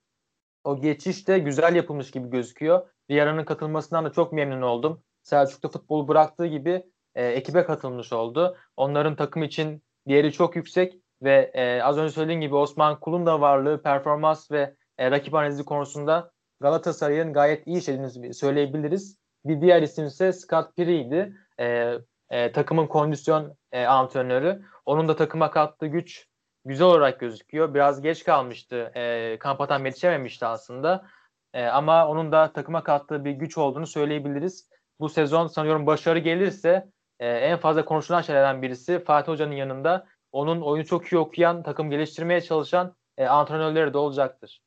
o 0.64 0.82
geçiş 0.82 1.28
de 1.28 1.40
güzel 1.40 1.75
yapılmış 1.75 2.12
gibi 2.12 2.30
gözüküyor. 2.30 2.88
Diyaran'ın 3.10 3.46
katılmasından 3.46 4.06
da 4.06 4.12
çok 4.12 4.34
memnun 4.34 4.62
oldum. 4.62 5.04
Selçuk'ta 5.24 5.70
futbolu 5.70 6.08
bıraktığı 6.08 6.46
gibi 6.48 6.84
e, 7.16 7.25
ekibe 7.25 7.64
katılmış 7.64 8.14
oldu. 8.14 8.58
Onların 8.78 9.16
takım 9.16 9.44
için 9.44 9.84
değeri 10.08 10.32
çok 10.32 10.56
yüksek 10.56 11.02
ve 11.22 11.52
e, 11.54 11.82
az 11.82 11.98
önce 11.98 12.14
söylediğim 12.14 12.42
gibi 12.42 12.56
Osman 12.56 13.00
Kul'un 13.00 13.25
da 13.25 13.42
varlığı, 13.42 13.82
performans 13.82 14.52
ve 14.52 14.75
e, 14.98 15.12
rakip 15.12 15.34
analizi 15.34 15.66
konusunda 15.66 16.32
Galatasaray'ın 16.60 17.34
gayet 17.34 17.68
iyi 17.68 17.78
işlediğini 17.78 18.34
söyleyebiliriz. 18.34 19.18
Bir 19.46 19.62
diğer 19.62 19.82
isim 19.82 20.06
ise 20.06 20.34
Scott 20.34 20.75
Piri'ydi. 20.75 21.34
E, 21.59 21.97
e, 22.29 22.51
takımın 22.51 22.88
kondisyon 22.88 23.57
e, 23.71 23.85
antrenörü. 23.85 24.62
Onun 24.85 25.07
da 25.07 25.15
takıma 25.15 25.51
kattığı 25.51 25.88
güç 25.88 26.27
güzel 26.65 26.88
olarak 26.88 27.19
gözüküyor. 27.19 27.74
Biraz 27.74 28.01
geç 28.01 28.24
kalmıştı. 28.24 28.91
E, 28.95 29.38
kamp 29.39 29.62
atan 29.62 29.85
yetişememişti 29.85 30.45
aslında. 30.45 31.05
E, 31.53 31.65
ama 31.65 32.07
onun 32.07 32.31
da 32.31 32.53
takıma 32.53 32.83
kattığı 32.83 33.25
bir 33.25 33.31
güç 33.31 33.57
olduğunu 33.57 33.88
söyleyebiliriz. 33.88 34.69
Bu 35.00 35.09
sezon 35.09 35.47
sanıyorum 35.47 35.85
başarı 35.85 36.19
gelirse 36.19 36.89
e, 37.19 37.27
en 37.27 37.57
fazla 37.57 37.85
konuşulan 37.85 38.21
şeylerden 38.21 38.62
birisi 38.62 39.03
Fatih 39.03 39.31
Hoca'nın 39.31 39.55
yanında 39.55 40.07
onun 40.31 40.62
oyunu 40.62 40.85
çok 40.85 41.13
iyi 41.13 41.17
okuyan, 41.17 41.63
takım 41.63 41.89
geliştirmeye 41.89 42.41
çalışan 42.41 42.95
e, 43.17 43.25
antrenörleri 43.25 43.93
de 43.93 43.97
olacaktır. 43.97 44.62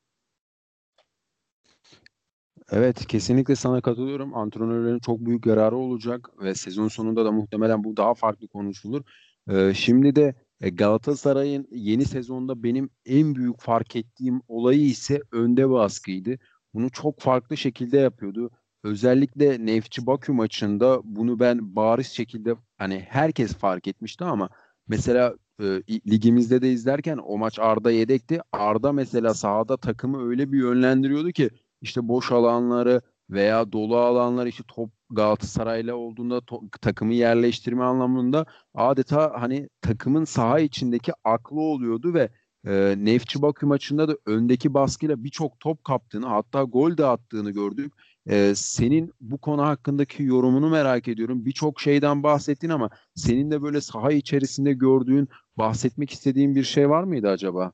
Evet 2.71 3.07
kesinlikle 3.07 3.55
sana 3.55 3.81
katılıyorum. 3.81 4.35
Antrenörlerin 4.35 4.99
çok 4.99 5.19
büyük 5.19 5.45
yararı 5.45 5.75
olacak 5.75 6.29
ve 6.43 6.55
sezon 6.55 6.87
sonunda 6.87 7.25
da 7.25 7.31
muhtemelen 7.31 7.83
bu 7.83 7.97
daha 7.97 8.13
farklı 8.13 8.47
konuşulur. 8.47 9.01
Ee, 9.49 9.73
şimdi 9.73 10.15
de 10.15 10.35
e, 10.61 10.69
Galatasaray'ın 10.69 11.67
yeni 11.71 12.05
sezonda 12.05 12.63
benim 12.63 12.89
en 13.05 13.35
büyük 13.35 13.61
fark 13.61 13.95
ettiğim 13.95 14.41
olayı 14.47 14.81
ise 14.81 15.21
önde 15.31 15.69
baskıydı. 15.69 16.37
Bunu 16.73 16.89
çok 16.89 17.19
farklı 17.19 17.57
şekilde 17.57 17.97
yapıyordu. 17.97 18.51
Özellikle 18.83 19.65
Nefçi 19.65 20.05
Bakü 20.05 20.31
maçında 20.31 21.01
bunu 21.03 21.39
ben 21.39 21.75
bariz 21.75 22.07
şekilde 22.07 22.55
hani 22.77 23.05
herkes 23.09 23.53
fark 23.53 23.87
etmişti 23.87 24.23
ama 24.23 24.49
mesela 24.87 25.35
e, 25.61 25.65
ligimizde 26.11 26.61
de 26.61 26.71
izlerken 26.71 27.17
o 27.17 27.37
maç 27.37 27.59
Arda 27.59 27.91
yedekti. 27.91 28.39
Arda 28.51 28.91
mesela 28.91 29.33
sahada 29.33 29.77
takımı 29.77 30.29
öyle 30.29 30.51
bir 30.51 30.59
yönlendiriyordu 30.59 31.31
ki 31.31 31.49
işte 31.81 32.07
boş 32.07 32.31
alanları 32.31 33.01
veya 33.29 33.71
dolu 33.71 33.97
alanlar 33.97 34.45
işte 34.45 34.63
top 34.67 34.91
Galatasaray'la 35.09 35.95
olduğunda 35.95 36.37
to- 36.37 36.69
takımı 36.81 37.13
yerleştirme 37.13 37.83
anlamında 37.83 38.45
adeta 38.73 39.33
hani 39.41 39.69
takımın 39.81 40.23
saha 40.23 40.59
içindeki 40.59 41.11
aklı 41.23 41.59
oluyordu 41.61 42.13
ve 42.13 42.29
e, 42.67 42.95
Nefçi 42.97 43.41
Bakü 43.41 43.65
maçında 43.65 44.07
da 44.07 44.17
öndeki 44.25 44.73
baskıyla 44.73 45.23
birçok 45.23 45.59
top 45.59 45.83
kaptığını 45.83 46.25
hatta 46.27 46.63
gol 46.63 46.97
de 46.97 47.05
attığını 47.05 47.51
gördük. 47.51 47.93
E, 48.29 48.53
senin 48.55 49.13
bu 49.21 49.37
konu 49.37 49.61
hakkındaki 49.65 50.23
yorumunu 50.23 50.69
merak 50.69 51.07
ediyorum. 51.07 51.45
Birçok 51.45 51.81
şeyden 51.81 52.23
bahsettin 52.23 52.69
ama 52.69 52.89
senin 53.15 53.51
de 53.51 53.61
böyle 53.61 53.81
saha 53.81 54.11
içerisinde 54.11 54.73
gördüğün, 54.73 55.29
bahsetmek 55.57 56.11
istediğin 56.11 56.55
bir 56.55 56.63
şey 56.63 56.89
var 56.89 57.03
mıydı 57.03 57.29
acaba? 57.29 57.71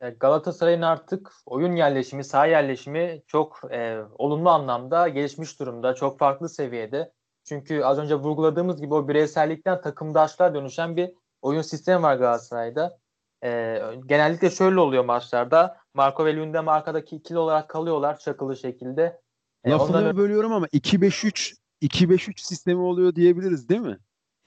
Galatasaray'ın 0.00 0.82
artık 0.82 1.32
oyun 1.46 1.76
yerleşimi, 1.76 2.24
saha 2.24 2.46
yerleşimi 2.46 3.22
çok 3.26 3.60
e, 3.70 3.98
olumlu 4.18 4.50
anlamda 4.50 5.08
gelişmiş 5.08 5.60
durumda. 5.60 5.94
Çok 5.94 6.18
farklı 6.18 6.48
seviyede. 6.48 7.12
Çünkü 7.44 7.82
az 7.82 7.98
önce 7.98 8.14
vurguladığımız 8.14 8.80
gibi 8.80 8.94
o 8.94 9.08
bireysellikten 9.08 9.80
takımdaşlığa 9.80 10.54
dönüşen 10.54 10.96
bir 10.96 11.10
oyun 11.42 11.62
sistemi 11.62 12.02
var 12.02 12.16
Galatasaray'da. 12.16 12.98
E, 13.44 13.80
genellikle 14.06 14.50
şöyle 14.50 14.80
oluyor 14.80 15.04
maçlarda. 15.04 15.76
Marco 15.94 16.24
ve 16.24 16.36
Lundem 16.36 16.68
arkadaki 16.68 17.16
ikili 17.16 17.38
olarak 17.38 17.68
kalıyorlar 17.68 18.18
çakılı 18.18 18.56
şekilde. 18.56 19.20
E, 19.64 19.70
Lafını 19.70 19.96
ondan... 19.96 20.16
bölüyorum 20.16 20.52
ama 20.52 20.66
2-5-3 20.66 21.54
2-5-3 21.82 22.40
sistemi 22.40 22.80
oluyor 22.80 23.14
diyebiliriz 23.14 23.68
değil 23.68 23.80
mi? 23.80 23.98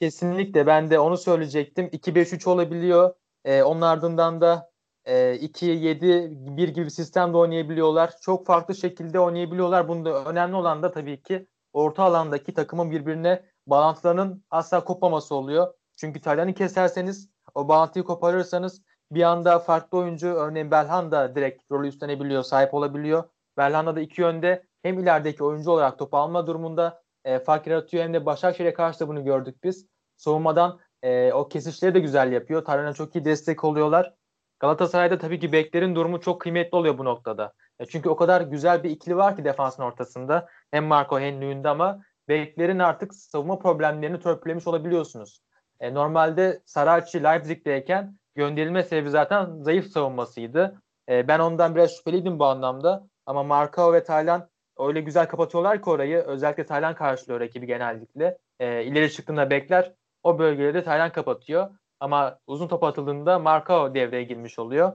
Kesinlikle 0.02 0.68
ben 0.68 0.90
de 0.90 1.00
onu 1.00 1.18
söyleyecektim. 1.18 1.86
2-5-3 1.88 2.50
olabiliyor. 2.50 3.14
E, 3.46 3.64
onun 3.64 3.82
ardından 3.82 4.42
da 4.42 4.70
e, 4.77 4.77
2-7-1 5.08 6.68
gibi 6.68 6.86
bir 6.86 6.90
sistemde 6.90 7.38
oynayabiliyorlar. 7.38 8.14
Çok 8.22 8.46
farklı 8.46 8.76
şekilde 8.76 9.20
oynayabiliyorlar. 9.20 9.88
Bunda 9.88 10.26
önemli 10.26 10.56
olan 10.56 10.84
da 10.84 10.92
tabii 10.92 11.22
ki 11.24 11.48
orta 11.74 12.04
alandaki 12.04 12.54
takımın 12.54 12.92
birbirine 12.92 13.44
bağlantılarının 13.68 14.44
asla 14.50 14.84
kopmaması 14.84 15.36
oluyor. 15.36 15.74
Çünkü 15.96 16.22
Taylan'ı 16.22 16.54
keserseniz 16.54 17.30
o 17.56 17.68
bağlantıyı 17.68 18.06
koparırsanız 18.06 18.82
bir 19.12 19.24
anda 19.24 19.60
farklı 19.60 19.98
oyuncu 19.98 20.28
örneğin 20.28 20.72
Belhan 20.72 21.12
da 21.12 21.36
direkt 21.36 21.72
rolü 21.72 21.88
üstlenebiliyor, 21.88 22.44
sahip 22.44 22.74
olabiliyor. 22.74 23.24
Belhanda 23.58 23.96
da 23.96 24.02
iki 24.02 24.22
yönde 24.22 24.64
hem 24.82 25.00
ilerideki 25.00 25.44
oyuncu 25.44 25.72
olarak 25.72 26.00
topu 26.00 26.18
alma 26.18 26.48
durumunda 26.48 27.04
e, 27.26 27.40
fark 27.40 27.68
yaratıyor 27.68 28.04
hem 28.04 28.14
de 28.14 28.26
Başakşehir'e 28.26 28.74
karşı 28.74 29.00
da 29.00 29.08
bunu 29.08 29.24
gördük 29.24 29.64
biz. 29.64 29.88
Savunmadan 30.18 30.80
e, 31.04 31.34
o 31.34 31.48
kesişleri 31.48 31.96
de 31.96 32.00
güzel 32.00 32.32
yapıyor. 32.32 32.66
Taylan'a 32.66 32.94
çok 32.94 33.16
iyi 33.16 33.26
destek 33.26 33.64
oluyorlar. 33.64 34.14
Galatasaray'da 34.60 35.18
tabii 35.18 35.40
ki 35.40 35.52
beklerin 35.52 35.96
durumu 35.96 36.22
çok 36.22 36.42
kıymetli 36.42 36.76
oluyor 36.76 36.98
bu 36.98 37.06
noktada. 37.06 37.54
E 37.80 37.86
çünkü 37.86 38.10
o 38.10 38.16
kadar 38.16 38.42
güzel 38.42 38.84
bir 38.84 38.90
ikili 38.90 39.18
var 39.18 39.36
ki 39.36 39.46
defansın 39.46 39.84
ortasında. 39.84 40.48
Hem 40.72 40.86
Marco 40.86 41.20
hem 41.20 41.42
Lünde 41.42 41.70
ama 41.70 42.02
beklerin 42.28 42.80
artık 42.80 43.14
savunma 43.14 43.60
problemlerini 43.60 44.20
törpülemiş 44.20 44.68
olabiliyorsunuz. 44.68 45.42
E, 45.80 45.94
normalde 45.94 46.62
Saracchi 46.66 47.24
Leipzig'teyken 47.24 48.18
gönderilme 48.36 48.84
sebebi 48.84 49.10
zaten 49.10 49.62
zayıf 49.62 49.88
savunmasıydı. 49.88 50.82
E, 51.10 51.28
ben 51.28 51.40
ondan 51.40 51.76
biraz 51.76 51.98
şüpheliydim 51.98 52.40
bu 52.40 52.46
anlamda. 52.46 53.08
Ama 53.26 53.44
Marco 53.44 53.94
ve 53.94 54.04
Taylan 54.04 54.50
öyle 54.80 55.02
güzel 55.02 55.28
kapatıyorlar 55.28 55.84
ki 55.84 55.90
orayı. 55.90 56.18
Özellikle 56.18 56.66
Taylan 56.66 56.96
karşılıyor 56.96 57.40
rakibi 57.40 57.66
genellikle. 57.66 58.38
E, 58.60 58.84
ileri 58.84 59.12
çıktığında 59.12 59.50
bekler. 59.50 59.94
O 60.24 60.40
bölgeleri 60.40 60.84
Taylan 60.84 61.12
kapatıyor. 61.12 61.70
Ama 62.00 62.40
uzun 62.48 62.68
top 62.68 62.84
atıldığında 62.84 63.40
Marcao 63.40 63.94
devreye 63.94 64.24
girmiş 64.24 64.60
oluyor. 64.60 64.94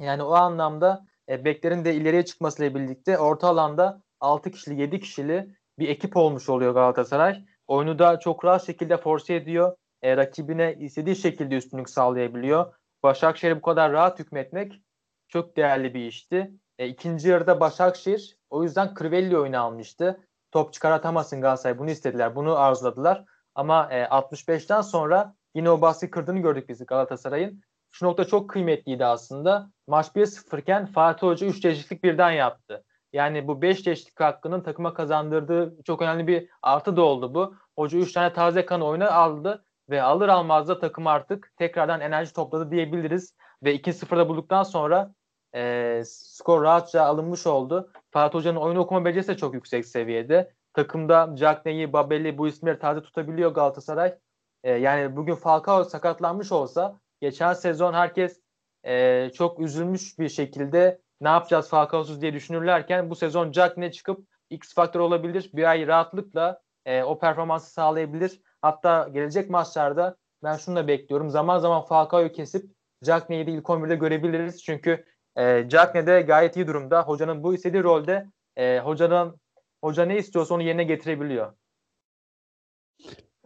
Yani 0.00 0.22
o 0.22 0.32
anlamda 0.32 1.06
e, 1.28 1.44
beklerin 1.44 1.84
de 1.84 1.94
ileriye 1.94 2.24
çıkmasıyla 2.24 2.74
birlikte 2.74 3.18
orta 3.18 3.48
alanda 3.48 4.02
6 4.20 4.50
kişili 4.50 4.80
7 4.80 5.00
kişili 5.00 5.56
bir 5.78 5.88
ekip 5.88 6.16
olmuş 6.16 6.48
oluyor 6.48 6.74
Galatasaray. 6.74 7.44
Oyunu 7.66 7.98
da 7.98 8.18
çok 8.18 8.44
rahat 8.44 8.66
şekilde 8.66 8.96
force 8.96 9.34
ediyor. 9.34 9.76
E, 10.02 10.16
rakibine 10.16 10.74
istediği 10.74 11.16
şekilde 11.16 11.56
üstünlük 11.56 11.90
sağlayabiliyor. 11.90 12.74
Başakşehir'e 13.02 13.56
bu 13.56 13.62
kadar 13.62 13.92
rahat 13.92 14.18
hükmetmek 14.18 14.82
çok 15.28 15.56
değerli 15.56 15.94
bir 15.94 16.06
işti. 16.06 16.52
E, 16.78 16.88
ikinci 16.88 17.28
yarıda 17.28 17.60
Başakşehir 17.60 18.38
o 18.50 18.62
yüzden 18.62 18.94
Crivelli 18.98 19.38
oyunu 19.38 19.60
almıştı. 19.60 20.20
Top 20.52 20.72
çıkartamasın 20.72 21.40
Galatasaray 21.40 21.78
bunu 21.78 21.90
istediler. 21.90 22.36
Bunu 22.36 22.58
arzuladılar. 22.58 23.24
Ama 23.54 23.88
e, 23.90 24.02
65'ten 24.02 24.80
sonra 24.80 25.34
Yine 25.54 25.70
o 25.70 25.80
baskı 25.80 26.10
kırdığını 26.10 26.38
gördük 26.38 26.68
biz 26.68 26.86
Galatasaray'ın. 26.86 27.62
Şu 27.90 28.06
nokta 28.06 28.24
çok 28.24 28.50
kıymetliydi 28.50 29.04
aslında. 29.04 29.70
Maç 29.86 30.06
1-0 30.16 30.60
iken 30.60 30.86
Fatih 30.86 31.26
Hoca 31.26 31.46
3 31.46 31.64
değişiklik 31.64 32.04
birden 32.04 32.30
yaptı. 32.30 32.84
Yani 33.12 33.48
bu 33.48 33.62
5 33.62 33.86
değişiklik 33.86 34.20
hakkının 34.20 34.60
takıma 34.60 34.94
kazandırdığı 34.94 35.82
çok 35.84 36.02
önemli 36.02 36.26
bir 36.26 36.48
artı 36.62 36.96
da 36.96 37.02
oldu 37.02 37.34
bu. 37.34 37.56
Hoca 37.76 37.98
3 37.98 38.12
tane 38.12 38.32
taze 38.32 38.66
kan 38.66 38.82
oyuna 38.82 39.10
aldı 39.10 39.64
ve 39.90 40.02
alır 40.02 40.28
almaz 40.28 40.68
da 40.68 40.78
takım 40.78 41.06
artık 41.06 41.52
tekrardan 41.56 42.00
enerji 42.00 42.32
topladı 42.32 42.70
diyebiliriz. 42.70 43.36
Ve 43.62 43.76
2-0'da 43.76 44.28
bulduktan 44.28 44.62
sonra 44.62 45.14
e, 45.54 46.02
skor 46.04 46.62
rahatça 46.62 47.02
alınmış 47.02 47.46
oldu. 47.46 47.90
Fatih 48.10 48.38
Hoca'nın 48.38 48.60
oyunu 48.60 48.80
okuma 48.80 49.04
becerisi 49.04 49.28
de 49.28 49.36
çok 49.36 49.54
yüksek 49.54 49.86
seviyede. 49.86 50.52
Takımda 50.74 51.30
Cagney'i, 51.34 51.92
Babel'i 51.92 52.38
bu 52.38 52.48
isimleri 52.48 52.78
taze 52.78 53.02
tutabiliyor 53.02 53.50
Galatasaray. 53.50 54.14
E, 54.62 54.70
yani 54.72 55.16
bugün 55.16 55.34
Falcao 55.34 55.84
sakatlanmış 55.84 56.52
olsa 56.52 57.00
geçen 57.20 57.52
sezon 57.52 57.94
herkes 57.94 58.40
e, 58.84 59.30
çok 59.34 59.60
üzülmüş 59.60 60.18
bir 60.18 60.28
şekilde 60.28 61.00
ne 61.20 61.28
yapacağız 61.28 61.68
Falcao'suz 61.68 62.22
diye 62.22 62.32
düşünürlerken 62.34 63.10
bu 63.10 63.16
sezon 63.16 63.52
Jack 63.52 63.76
ne 63.76 63.92
çıkıp 63.92 64.26
X 64.50 64.74
faktör 64.74 65.00
olabilir. 65.00 65.50
Bir 65.54 65.64
ay 65.64 65.86
rahatlıkla 65.86 66.60
e, 66.86 67.02
o 67.02 67.18
performansı 67.18 67.72
sağlayabilir. 67.72 68.40
Hatta 68.62 69.08
gelecek 69.12 69.50
maçlarda 69.50 70.16
ben 70.42 70.56
şunu 70.56 70.76
da 70.76 70.88
bekliyorum. 70.88 71.30
Zaman 71.30 71.58
zaman 71.58 71.82
Falcao'yu 71.82 72.32
kesip 72.32 72.70
Jack 73.02 73.30
Ney'i 73.30 73.50
ilk 73.50 73.64
11'de 73.64 73.96
görebiliriz. 73.96 74.62
Çünkü 74.62 75.04
E, 75.36 75.68
Cagne 75.68 76.06
de 76.06 76.22
gayet 76.22 76.56
iyi 76.56 76.66
durumda. 76.66 77.02
Hocanın 77.02 77.42
bu 77.42 77.54
istediği 77.54 77.82
rolde 77.82 78.26
e, 78.56 78.78
hocanın 78.78 79.40
hoca 79.84 80.04
ne 80.04 80.18
istiyorsa 80.18 80.54
onu 80.54 80.62
yerine 80.62 80.84
getirebiliyor. 80.84 81.52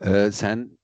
Ee, 0.04 0.30
sen 0.32 0.78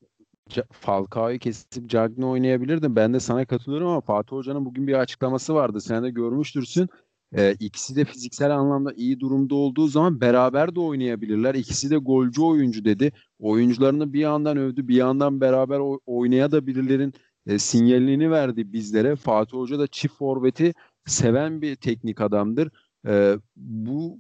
Falcao'yu 0.71 1.39
kesip 1.39 1.91
Cagney 1.91 2.29
oynayabilirdin. 2.29 2.97
Ben 2.97 3.15
de 3.15 3.21
sana 3.21 3.45
katılıyorum 3.45 3.89
ama 3.89 4.01
Fatih 4.01 4.33
Hoca'nın 4.33 4.65
bugün 4.65 4.87
bir 4.87 4.95
açıklaması 4.95 5.55
vardı. 5.55 5.81
Sen 5.81 6.05
de 6.05 6.11
görmüştürsün. 6.11 6.89
Ee, 7.37 7.57
ikisi 7.61 7.97
de 7.97 8.05
fiziksel 8.05 8.57
anlamda 8.57 8.93
iyi 8.93 9.21
durumda 9.21 9.55
olduğu 9.55 9.87
zaman 9.87 10.21
beraber 10.21 10.75
de 10.75 10.81
oynayabilirler. 10.81 11.55
İkisi 11.55 11.91
de 11.91 11.97
golcü 11.97 12.43
oyuncu 12.43 12.85
dedi. 12.85 13.13
Oyuncularını 13.39 14.13
bir 14.13 14.21
yandan 14.21 14.57
övdü, 14.57 14.89
bir 14.89 14.97
yandan 14.97 15.41
beraber 15.41 15.81
oynayabilirlerin 16.07 17.15
e, 17.47 17.59
sinyalini 17.59 18.31
verdi 18.31 18.73
bizlere. 18.73 19.17
Fatih 19.17 19.59
Hoca 19.59 19.79
da 19.79 19.87
çift 19.87 20.15
forveti 20.15 20.75
seven 21.07 21.63
bir 21.63 21.77
teknik 21.77 22.21
adamdır. 22.21 22.71
E, 23.07 23.37
bu 23.57 24.19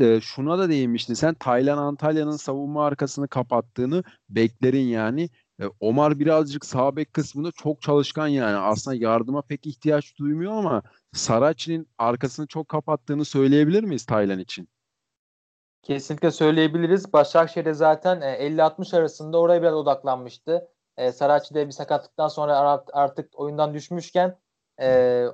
e, 0.00 0.20
şuna 0.20 0.58
da 0.58 0.68
değinmiştin. 0.68 1.14
Sen 1.14 1.34
Taylan 1.34 1.78
Antalya'nın 1.78 2.36
savunma 2.36 2.86
arkasını 2.86 3.28
kapattığını 3.28 4.04
beklerin 4.30 4.86
yani. 4.86 5.28
E, 5.62 5.64
Omar 5.80 6.18
birazcık 6.18 6.64
sağ 6.64 6.96
bek 6.96 7.12
kısmında 7.12 7.52
çok 7.52 7.82
çalışkan 7.82 8.28
yani. 8.28 8.56
Aslında 8.56 8.96
yardıma 8.96 9.42
pek 9.42 9.66
ihtiyaç 9.66 10.18
duymuyor 10.18 10.52
ama 10.52 10.82
Saraçi'nin 11.12 11.88
arkasını 11.98 12.46
çok 12.46 12.68
kapattığını 12.68 13.24
söyleyebilir 13.24 13.84
miyiz 13.84 14.06
Taylan 14.06 14.38
için? 14.38 14.68
Kesinlikle 15.82 16.30
söyleyebiliriz. 16.30 17.12
Başakşehir'de 17.12 17.74
zaten 17.74 18.20
50-60 18.20 18.96
e, 18.96 18.98
arasında 18.98 19.38
oraya 19.38 19.62
biraz 19.62 19.74
odaklanmıştı. 19.74 20.68
E, 20.96 21.12
Saraçi'de 21.12 21.66
bir 21.66 21.72
sakatlıktan 21.72 22.28
sonra 22.28 22.84
artık 22.92 23.38
oyundan 23.40 23.74
düşmüşken 23.74 24.38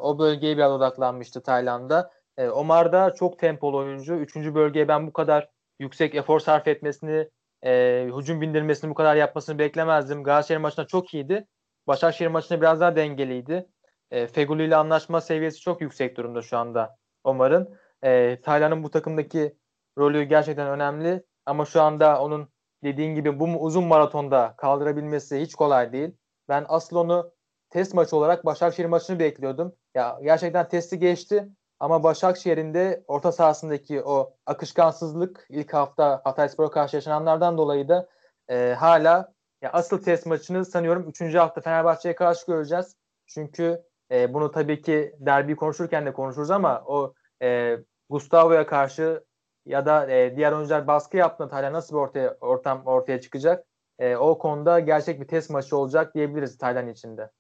o 0.01 0.19
bölgeye 0.19 0.57
biraz 0.57 0.73
odaklanmıştı 0.73 1.43
Tayland'da. 1.43 2.11
Omar 2.53 2.93
da 2.93 3.15
çok 3.15 3.39
tempolu 3.39 3.77
oyuncu. 3.77 4.15
Üçüncü 4.15 4.55
bölgeye 4.55 4.89
ben 4.89 5.07
bu 5.07 5.13
kadar 5.13 5.51
yüksek 5.79 6.15
efor 6.15 6.41
sarf 6.41 6.69
etmesini, 6.69 7.29
e, 7.65 8.05
hücum 8.17 8.41
bindirmesini 8.41 8.91
bu 8.91 8.95
kadar 8.95 9.17
yapmasını 9.17 9.59
beklemezdim. 9.59 10.25
Galatasaray 10.25 10.63
maçında 10.63 10.87
çok 10.87 11.15
iyiydi. 11.15 11.47
Başakşehir 11.87 12.31
maçında 12.31 12.61
biraz 12.61 12.81
daha 12.81 12.97
dengeliydi. 12.97 13.69
E, 14.11 14.27
Feguli 14.27 14.65
ile 14.65 14.77
anlaşma 14.77 15.21
seviyesi 15.21 15.61
çok 15.61 15.81
yüksek 15.81 16.17
durumda 16.17 16.43
şu 16.43 16.59
anda 16.59 16.97
Omar'ın. 17.25 17.79
E, 18.05 18.41
Taylan'ın 18.41 18.83
bu 18.83 18.91
takımdaki 18.91 19.57
rolü 19.99 20.23
gerçekten 20.23 20.69
önemli. 20.69 21.25
Ama 21.47 21.65
şu 21.65 21.83
anda 21.83 22.23
onun 22.23 22.49
dediğin 22.85 23.15
gibi 23.15 23.41
bu 23.41 23.45
uzun 23.45 23.85
maratonda 23.85 24.55
kaldırabilmesi 24.57 25.41
hiç 25.41 25.55
kolay 25.55 25.93
değil. 25.93 26.17
Ben 26.49 26.67
asıl 26.69 26.97
onu 26.97 27.33
test 27.71 27.95
maçı 27.95 28.17
olarak 28.17 28.45
Başakşehir 28.45 28.89
maçını 28.89 29.19
bekliyordum. 29.19 29.75
Ya 29.95 30.19
gerçekten 30.23 30.69
testi 30.69 30.99
geçti 30.99 31.49
ama 31.85 32.03
Başakşehir'in 32.03 32.75
de 32.75 33.05
orta 33.09 33.33
sahasındaki 33.33 34.03
o 34.03 34.37
akışkansızlık 34.47 35.47
ilk 35.49 35.75
hafta 35.75 36.21
Hatayspor'a 36.25 36.71
karşı 36.71 36.97
yaşananlardan 36.97 37.59
dolayı 37.59 37.89
da 37.89 38.09
e, 38.49 38.75
hala 38.79 39.33
ya 39.63 39.73
asıl 39.73 40.03
test 40.03 40.27
maçını 40.27 40.65
sanıyorum 40.65 41.09
3. 41.09 41.35
hafta 41.35 41.61
Fenerbahçe'ye 41.61 42.15
karşı 42.15 42.47
göreceğiz. 42.47 42.97
Çünkü 43.27 43.83
e, 44.11 44.35
bunu 44.35 44.51
tabii 44.51 44.83
ki 44.83 45.15
derbi 45.19 45.57
konuşurken 45.57 46.07
de 46.07 46.13
konuşuruz 46.13 46.51
ama 46.51 46.83
o 46.87 47.15
e, 47.43 47.79
Gustavo'ya 48.11 48.67
karşı 48.67 49.25
ya 49.67 49.87
da 49.87 50.11
e, 50.11 50.37
diğer 50.37 50.53
oyuncular 50.53 50.87
baskı 50.87 51.17
yaptığında 51.17 51.53
hala 51.53 51.73
nasıl 51.73 51.97
bir 51.97 52.01
ortaya, 52.01 52.37
ortam 52.41 52.83
ortaya 52.87 53.21
çıkacak? 53.21 53.67
E, 53.99 54.17
o 54.17 54.39
konuda 54.39 54.81
gerçek 54.81 55.21
bir 55.21 55.27
test 55.27 55.51
maçı 55.51 55.77
olacak 55.77 56.15
diyebiliriz 56.15 56.59
Taylan 56.59 56.89
içinde. 56.89 57.31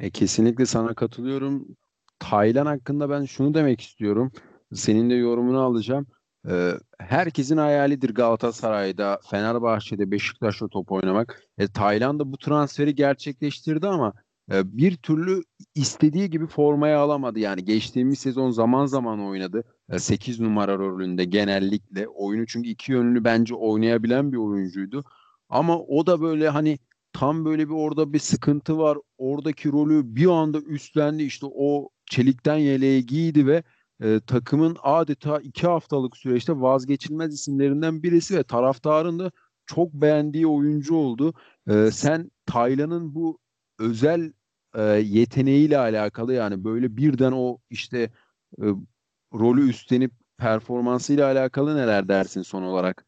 E, 0.00 0.10
kesinlikle 0.10 0.66
sana 0.66 0.94
katılıyorum. 0.94 1.76
Taylan 2.22 2.66
hakkında 2.66 3.10
ben 3.10 3.24
şunu 3.24 3.54
demek 3.54 3.80
istiyorum. 3.80 4.32
Senin 4.74 5.10
de 5.10 5.14
yorumunu 5.14 5.60
alacağım. 5.60 6.06
Ee, 6.48 6.72
herkesin 6.98 7.56
hayalidir 7.56 8.14
Galatasaray'da, 8.14 9.20
Fenerbahçe'de, 9.30 10.10
Beşiktaş'ta 10.10 10.68
top 10.68 10.92
oynamak. 10.92 11.42
E, 11.58 11.68
Tayland 11.68 12.20
da 12.20 12.32
bu 12.32 12.38
transferi 12.38 12.94
gerçekleştirdi 12.94 13.86
ama 13.86 14.12
e, 14.52 14.76
bir 14.78 14.96
türlü 14.96 15.42
istediği 15.74 16.30
gibi 16.30 16.46
formaya 16.46 16.98
alamadı. 17.00 17.38
Yani 17.38 17.64
geçtiğimiz 17.64 18.18
sezon 18.18 18.50
zaman 18.50 18.86
zaman 18.86 19.20
oynadı. 19.20 19.64
E, 19.90 19.98
8 19.98 20.40
numara 20.40 20.78
rolünde 20.78 21.24
genellikle. 21.24 22.08
Oyunu 22.08 22.46
çünkü 22.46 22.68
iki 22.68 22.92
yönlü 22.92 23.24
bence 23.24 23.54
oynayabilen 23.54 24.32
bir 24.32 24.36
oyuncuydu. 24.36 25.04
Ama 25.48 25.78
o 25.78 26.06
da 26.06 26.20
böyle 26.20 26.48
hani 26.48 26.78
tam 27.12 27.44
böyle 27.44 27.68
bir 27.68 27.74
orada 27.74 28.12
bir 28.12 28.18
sıkıntı 28.18 28.78
var. 28.78 28.98
Oradaki 29.18 29.72
rolü 29.72 30.16
bir 30.16 30.26
anda 30.26 30.60
üstlendi. 30.60 31.22
İşte 31.22 31.46
o 31.54 31.88
çelikten 32.12 32.56
yeleği 32.56 33.06
giydi 33.06 33.46
ve 33.46 33.62
e, 34.02 34.20
takımın 34.26 34.76
adeta 34.82 35.38
iki 35.38 35.66
haftalık 35.66 36.16
süreçte 36.16 36.60
vazgeçilmez 36.60 37.34
isimlerinden 37.34 38.02
birisi 38.02 38.36
ve 38.36 38.42
taraftarın 38.42 39.18
da 39.18 39.30
çok 39.66 39.92
beğendiği 39.92 40.46
oyuncu 40.46 40.94
oldu. 40.94 41.34
E, 41.68 41.90
sen 41.90 42.30
Taylan'ın 42.46 43.14
bu 43.14 43.38
özel 43.78 44.32
e, 44.74 44.82
yeteneğiyle 44.92 45.78
alakalı 45.78 46.34
yani 46.34 46.64
böyle 46.64 46.96
birden 46.96 47.32
o 47.32 47.58
işte 47.70 48.10
e, 48.58 48.64
rolü 49.34 49.68
üstlenip 49.70 50.12
performansıyla 50.38 51.32
alakalı 51.32 51.76
neler 51.76 52.08
dersin 52.08 52.42
son 52.42 52.62
olarak? 52.62 53.06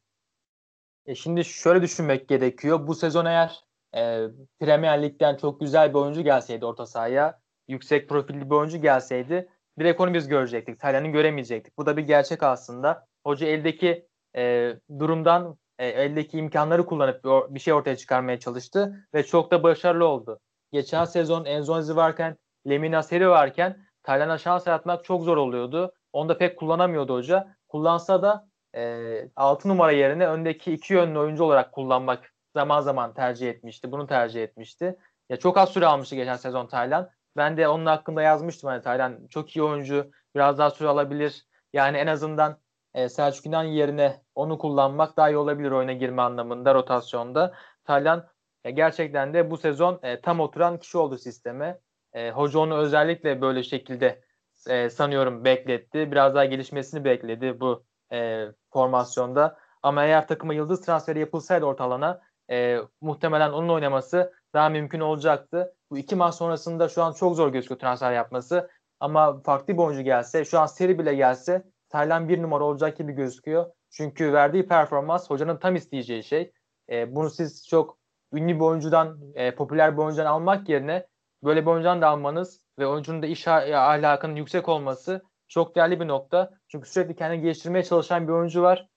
E 1.06 1.14
şimdi 1.14 1.44
şöyle 1.44 1.82
düşünmek 1.82 2.28
gerekiyor. 2.28 2.86
Bu 2.86 2.94
sezon 2.94 3.24
eğer 3.24 3.64
e, 3.96 4.26
Premier 4.60 5.02
Lig'den 5.02 5.36
çok 5.36 5.60
güzel 5.60 5.88
bir 5.88 5.98
oyuncu 5.98 6.22
gelseydi 6.22 6.66
orta 6.66 6.86
sahaya, 6.86 7.43
yüksek 7.68 8.08
profilli 8.08 8.50
bir 8.50 8.54
oyuncu 8.54 8.82
gelseydi 8.82 9.48
direkt 9.78 10.00
onu 10.00 10.14
biz 10.14 10.28
görecektik. 10.28 10.80
Taylan'ı 10.80 11.08
göremeyecektik. 11.08 11.78
Bu 11.78 11.86
da 11.86 11.96
bir 11.96 12.02
gerçek 12.02 12.42
aslında. 12.42 13.06
Hoca 13.26 13.46
eldeki 13.46 14.06
e, 14.36 14.74
durumdan 14.98 15.56
e, 15.78 15.86
eldeki 15.86 16.38
imkanları 16.38 16.86
kullanıp 16.86 17.24
bir, 17.24 17.60
şey 17.60 17.74
ortaya 17.74 17.96
çıkarmaya 17.96 18.40
çalıştı 18.40 19.06
ve 19.14 19.22
çok 19.22 19.50
da 19.50 19.62
başarılı 19.62 20.06
oldu. 20.06 20.40
Geçen 20.72 21.04
sezon 21.04 21.44
Enzonzi 21.44 21.96
varken, 21.96 22.36
Lemina 22.68 23.02
Seri 23.02 23.28
varken 23.28 23.86
Taylan'a 24.02 24.38
şans 24.38 24.66
yaratmak 24.66 25.04
çok 25.04 25.22
zor 25.22 25.36
oluyordu. 25.36 25.92
Onu 26.12 26.28
da 26.28 26.38
pek 26.38 26.58
kullanamıyordu 26.58 27.14
hoca. 27.14 27.56
Kullansa 27.68 28.22
da 28.22 28.48
e, 28.76 29.28
6 29.36 29.68
numara 29.68 29.92
yerine 29.92 30.26
öndeki 30.26 30.72
iki 30.72 30.94
yönlü 30.94 31.18
oyuncu 31.18 31.44
olarak 31.44 31.72
kullanmak 31.72 32.34
zaman 32.54 32.80
zaman 32.80 33.14
tercih 33.14 33.50
etmişti. 33.50 33.92
Bunu 33.92 34.06
tercih 34.06 34.42
etmişti. 34.42 34.98
Ya 35.28 35.36
çok 35.36 35.58
az 35.58 35.68
süre 35.68 35.86
almıştı 35.86 36.16
geçen 36.16 36.36
sezon 36.36 36.66
Taylan. 36.66 37.10
Ben 37.36 37.56
de 37.56 37.68
onun 37.68 37.86
hakkında 37.86 38.22
yazmıştım 38.22 38.70
hani 38.70 38.82
Taylan 38.82 39.26
çok 39.26 39.56
iyi 39.56 39.62
oyuncu. 39.62 40.10
Biraz 40.34 40.58
daha 40.58 40.70
süre 40.70 40.88
alabilir. 40.88 41.46
Yani 41.72 41.96
en 41.96 42.06
azından 42.06 42.58
e, 42.94 43.08
Selçuk 43.08 43.46
İnan 43.46 43.64
yerine 43.64 44.22
onu 44.34 44.58
kullanmak 44.58 45.16
daha 45.16 45.30
iyi 45.30 45.36
olabilir 45.36 45.70
oyuna 45.70 45.92
girme 45.92 46.22
anlamında 46.22 46.74
rotasyonda. 46.74 47.54
Taylan 47.84 48.28
e, 48.64 48.70
gerçekten 48.70 49.34
de 49.34 49.50
bu 49.50 49.56
sezon 49.56 50.00
e, 50.02 50.20
tam 50.20 50.40
oturan 50.40 50.78
kişi 50.78 50.98
oldu 50.98 51.18
sisteme. 51.18 51.80
E, 52.12 52.30
hoca 52.30 52.58
onu 52.58 52.76
özellikle 52.76 53.40
böyle 53.40 53.62
şekilde 53.62 54.22
e, 54.68 54.90
sanıyorum 54.90 55.44
bekletti. 55.44 56.12
Biraz 56.12 56.34
daha 56.34 56.44
gelişmesini 56.44 57.04
bekledi 57.04 57.60
bu 57.60 57.84
e, 58.12 58.46
formasyonda. 58.72 59.58
Ama 59.82 60.04
eğer 60.04 60.28
takıma 60.28 60.54
yıldız 60.54 60.80
transferi 60.80 61.18
yapılsaydı 61.18 61.64
ortalana 61.64 62.20
e, 62.50 62.78
muhtemelen 63.00 63.50
onun 63.52 63.68
oynaması 63.68 64.32
daha 64.54 64.68
mümkün 64.68 65.00
olacaktı. 65.00 65.74
Bu 65.90 65.98
iki 65.98 66.16
maç 66.16 66.34
sonrasında 66.34 66.88
şu 66.88 67.02
an 67.02 67.12
çok 67.12 67.36
zor 67.36 67.52
gözüküyor 67.52 67.80
transfer 67.80 68.12
yapması. 68.12 68.70
Ama 69.00 69.42
farklı 69.42 69.74
bir 69.74 69.78
oyuncu 69.78 70.02
gelse, 70.02 70.44
şu 70.44 70.58
an 70.58 70.66
seri 70.66 70.98
bile 70.98 71.14
gelse 71.14 71.64
Taylan 71.88 72.28
bir 72.28 72.42
numara 72.42 72.64
olacak 72.64 72.96
gibi 72.98 73.12
gözüküyor. 73.12 73.70
Çünkü 73.90 74.32
verdiği 74.32 74.68
performans 74.68 75.30
hocanın 75.30 75.56
tam 75.56 75.76
isteyeceği 75.76 76.24
şey. 76.24 76.52
E, 76.90 77.14
bunu 77.14 77.30
siz 77.30 77.68
çok 77.68 77.98
ünlü 78.32 78.54
bir 78.54 78.60
oyuncudan, 78.60 79.18
e, 79.34 79.54
popüler 79.54 79.92
bir 79.92 80.02
oyuncudan 80.02 80.26
almak 80.26 80.68
yerine 80.68 81.06
böyle 81.44 81.62
bir 81.62 81.66
oyuncudan 81.66 82.02
da 82.02 82.08
almanız 82.08 82.60
ve 82.78 82.86
oyuncunun 82.86 83.22
da 83.22 83.26
iş 83.26 83.48
ahlakının 83.48 84.36
yüksek 84.36 84.68
olması 84.68 85.22
çok 85.48 85.76
değerli 85.76 86.00
bir 86.00 86.08
nokta. 86.08 86.50
Çünkü 86.68 86.88
sürekli 86.88 87.16
kendini 87.16 87.42
geliştirmeye 87.42 87.84
çalışan 87.84 88.28
bir 88.28 88.32
oyuncu 88.32 88.62
var. 88.62 88.88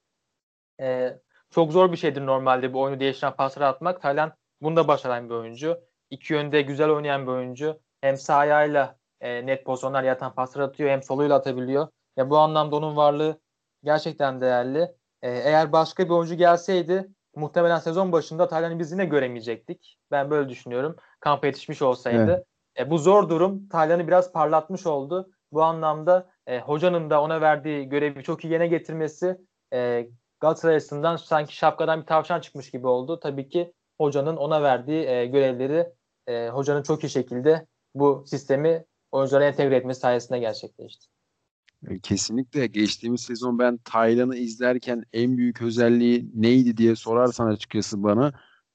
E, 0.81 1.17
çok 1.49 1.71
zor 1.71 1.91
bir 1.91 1.97
şeydir 1.97 2.25
normalde 2.25 2.73
bu 2.73 2.81
oyunu 2.81 2.99
değiştiren 2.99 3.35
pasları 3.35 3.67
atmak. 3.67 4.01
Taylan 4.01 4.33
bunu 4.61 4.75
da 4.75 4.87
başaran 4.87 5.29
bir 5.29 5.33
oyuncu. 5.33 5.77
İki 6.09 6.33
yönde 6.33 6.61
güzel 6.61 6.89
oynayan 6.89 7.27
bir 7.27 7.31
oyuncu. 7.31 7.79
Hem 8.01 8.17
sağ 8.17 8.35
ayağıyla 8.35 8.97
e, 9.21 9.45
net 9.45 9.65
pozisyonlar 9.65 10.03
yatan 10.03 10.35
paslar 10.35 10.61
atıyor 10.61 10.89
hem 10.89 11.03
soluyla 11.03 11.35
atabiliyor. 11.35 11.87
Ya 12.17 12.29
bu 12.29 12.37
anlamda 12.37 12.75
onun 12.75 12.95
varlığı 12.95 13.41
gerçekten 13.83 14.41
değerli. 14.41 14.79
E, 15.21 15.29
eğer 15.29 15.71
başka 15.71 16.05
bir 16.05 16.09
oyuncu 16.09 16.35
gelseydi 16.35 17.07
muhtemelen 17.35 17.79
sezon 17.79 18.11
başında 18.11 18.47
Taylan'ı 18.47 18.79
biz 18.79 18.91
yine 18.91 19.05
göremeyecektik. 19.05 19.97
Ben 20.11 20.29
böyle 20.29 20.49
düşünüyorum. 20.49 20.95
Kampa 21.19 21.47
yetişmiş 21.47 21.81
olsaydı. 21.81 22.45
Evet. 22.77 22.87
E, 22.87 22.89
bu 22.89 22.97
zor 22.97 23.29
durum 23.29 23.67
Taylan'ı 23.69 24.07
biraz 24.07 24.31
parlatmış 24.31 24.85
oldu. 24.87 25.29
Bu 25.51 25.63
anlamda 25.63 26.29
e, 26.47 26.59
hocanın 26.59 27.09
da 27.09 27.21
ona 27.21 27.41
verdiği 27.41 27.89
görevi 27.89 28.23
çok 28.23 28.45
iyi 28.45 28.51
yerine 28.51 28.67
getirmesi 28.67 29.37
e, 29.73 30.09
Galatasaray 30.39 30.75
açısından 30.75 31.15
sanki 31.15 31.55
şapkadan 31.55 32.01
bir 32.01 32.05
tavşan 32.05 32.39
çıkmış 32.39 32.71
gibi 32.71 32.87
oldu. 32.87 33.19
Tabii 33.19 33.49
ki 33.49 33.73
hocanın 33.97 34.37
ona 34.37 34.63
verdiği 34.63 35.05
e, 35.05 35.25
görevleri 35.25 35.89
e, 36.27 36.49
hocanın 36.49 36.83
çok 36.83 37.03
iyi 37.03 37.09
şekilde 37.09 37.65
bu 37.95 38.23
sistemi 38.27 38.85
oyuncuları 39.11 39.43
entegre 39.43 39.75
etmesi 39.75 39.99
sayesinde 39.99 40.39
gerçekleşti. 40.39 41.07
E, 41.87 41.99
kesinlikle 41.99 42.67
geçtiğimiz 42.67 43.21
sezon 43.21 43.59
ben 43.59 43.77
Taylan'ı 43.77 44.35
izlerken 44.35 45.03
en 45.13 45.37
büyük 45.37 45.61
özelliği 45.61 46.31
neydi 46.33 46.77
diye 46.77 46.95
sorarsan 46.95 47.47
açıkçası 47.47 48.03
bana 48.03 48.27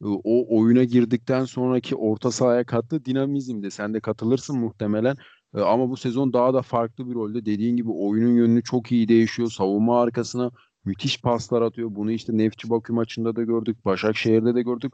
e, 0.02 0.06
o 0.06 0.58
oyuna 0.58 0.84
girdikten 0.84 1.44
sonraki 1.44 1.96
orta 1.96 2.30
sahaya 2.30 2.64
kattığı 2.64 3.04
dinamizmdi. 3.04 3.70
Sen 3.70 3.94
de 3.94 4.00
katılırsın 4.00 4.58
muhtemelen. 4.58 5.16
E, 5.56 5.60
ama 5.60 5.90
bu 5.90 5.96
sezon 5.96 6.32
daha 6.32 6.54
da 6.54 6.62
farklı 6.62 7.10
bir 7.10 7.14
rolde. 7.14 7.46
Dediğin 7.46 7.76
gibi 7.76 7.90
oyunun 7.90 8.34
yönünü 8.34 8.62
çok 8.62 8.92
iyi 8.92 9.08
değişiyor. 9.08 9.50
Savunma 9.50 10.00
arkasına 10.00 10.50
müthiş 10.84 11.20
paslar 11.20 11.62
atıyor. 11.62 11.88
Bunu 11.94 12.12
işte 12.12 12.38
Nefçi 12.38 12.70
Bakü 12.70 12.92
maçında 12.92 13.36
da 13.36 13.42
gördük. 13.42 13.84
Başakşehir'de 13.84 14.54
de 14.54 14.62
gördük. 14.62 14.92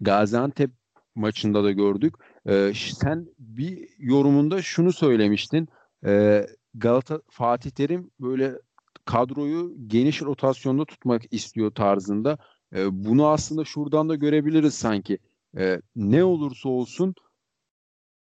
Gaziantep 0.00 0.70
maçında 1.14 1.64
da 1.64 1.70
gördük. 1.72 2.14
Ee, 2.48 2.72
sen 2.74 3.26
bir 3.38 3.88
yorumunda 3.98 4.62
şunu 4.62 4.92
söylemiştin. 4.92 5.68
Ee, 6.06 6.46
Galata 6.74 7.20
Fatih 7.30 7.70
Terim 7.70 8.10
böyle 8.20 8.58
kadroyu 9.04 9.74
geniş 9.86 10.22
rotasyonda 10.22 10.84
tutmak 10.84 11.22
istiyor 11.30 11.70
tarzında. 11.70 12.38
Ee, 12.74 13.04
bunu 13.04 13.26
aslında 13.26 13.64
şuradan 13.64 14.08
da 14.08 14.14
görebiliriz 14.14 14.74
sanki. 14.74 15.18
Ee, 15.58 15.80
ne 15.96 16.24
olursa 16.24 16.68
olsun 16.68 17.14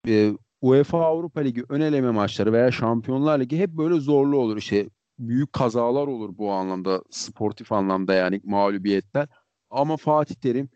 e, 0.07 0.31
UEFA 0.61 1.05
Avrupa 1.05 1.41
Ligi 1.41 1.63
ön 1.69 1.81
eleme 1.81 2.11
maçları 2.11 2.53
veya 2.53 2.71
Şampiyonlar 2.71 3.39
Ligi 3.39 3.57
hep 3.57 3.69
böyle 3.71 3.99
zorlu 3.99 4.37
olur. 4.37 4.57
İşte 4.57 4.89
büyük 5.19 5.53
kazalar 5.53 6.07
olur 6.07 6.37
bu 6.37 6.51
anlamda, 6.51 7.03
sportif 7.09 7.71
anlamda 7.71 8.13
yani 8.13 8.41
mağlubiyetler. 8.43 9.27
Ama 9.69 9.97
Fatih 9.97 10.35
Terim 10.35 10.69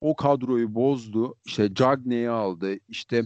o 0.00 0.16
kadroyu 0.16 0.74
bozdu. 0.74 1.34
İşte 1.44 1.74
Cagne'yi 1.74 2.30
aldı. 2.30 2.76
İşte 2.88 3.22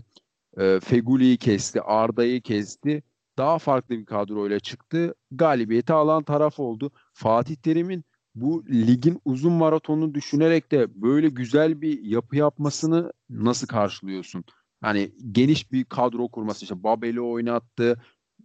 e, 0.58 0.80
Feguli'yi 0.80 1.36
kesti. 1.36 1.82
Arda'yı 1.82 2.40
kesti. 2.42 3.02
Daha 3.38 3.58
farklı 3.58 3.98
bir 3.98 4.04
kadroyla 4.04 4.60
çıktı. 4.60 5.14
Galibiyeti 5.30 5.92
alan 5.92 6.22
taraf 6.22 6.60
oldu. 6.60 6.90
Fatih 7.12 7.56
Terim'in 7.56 8.04
bu 8.34 8.64
ligin 8.68 9.20
uzun 9.24 9.52
maratonunu 9.52 10.14
düşünerek 10.14 10.72
de 10.72 11.02
böyle 11.02 11.28
güzel 11.28 11.80
bir 11.80 12.02
yapı 12.02 12.36
yapmasını 12.36 13.12
nasıl 13.30 13.66
karşılıyorsun? 13.66 14.44
Hani 14.80 15.12
geniş 15.32 15.72
bir 15.72 15.84
kadro 15.84 16.28
kurması 16.28 16.64
işte 16.64 16.82
Babel'i 16.82 17.20
oynattı. 17.20 18.02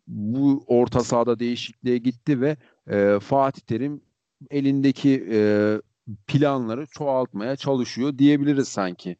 Bu 0.07 0.63
orta 0.67 0.99
sahada 0.99 1.39
değişikliğe 1.39 1.97
gitti 1.97 2.41
ve 2.41 2.57
e, 2.87 3.19
Fatih 3.19 3.61
Terim 3.61 4.01
elindeki 4.51 5.27
e, 5.31 5.39
planları 6.27 6.85
çoğaltmaya 6.85 7.55
çalışıyor 7.55 8.17
diyebiliriz 8.17 8.67
sanki. 8.67 9.17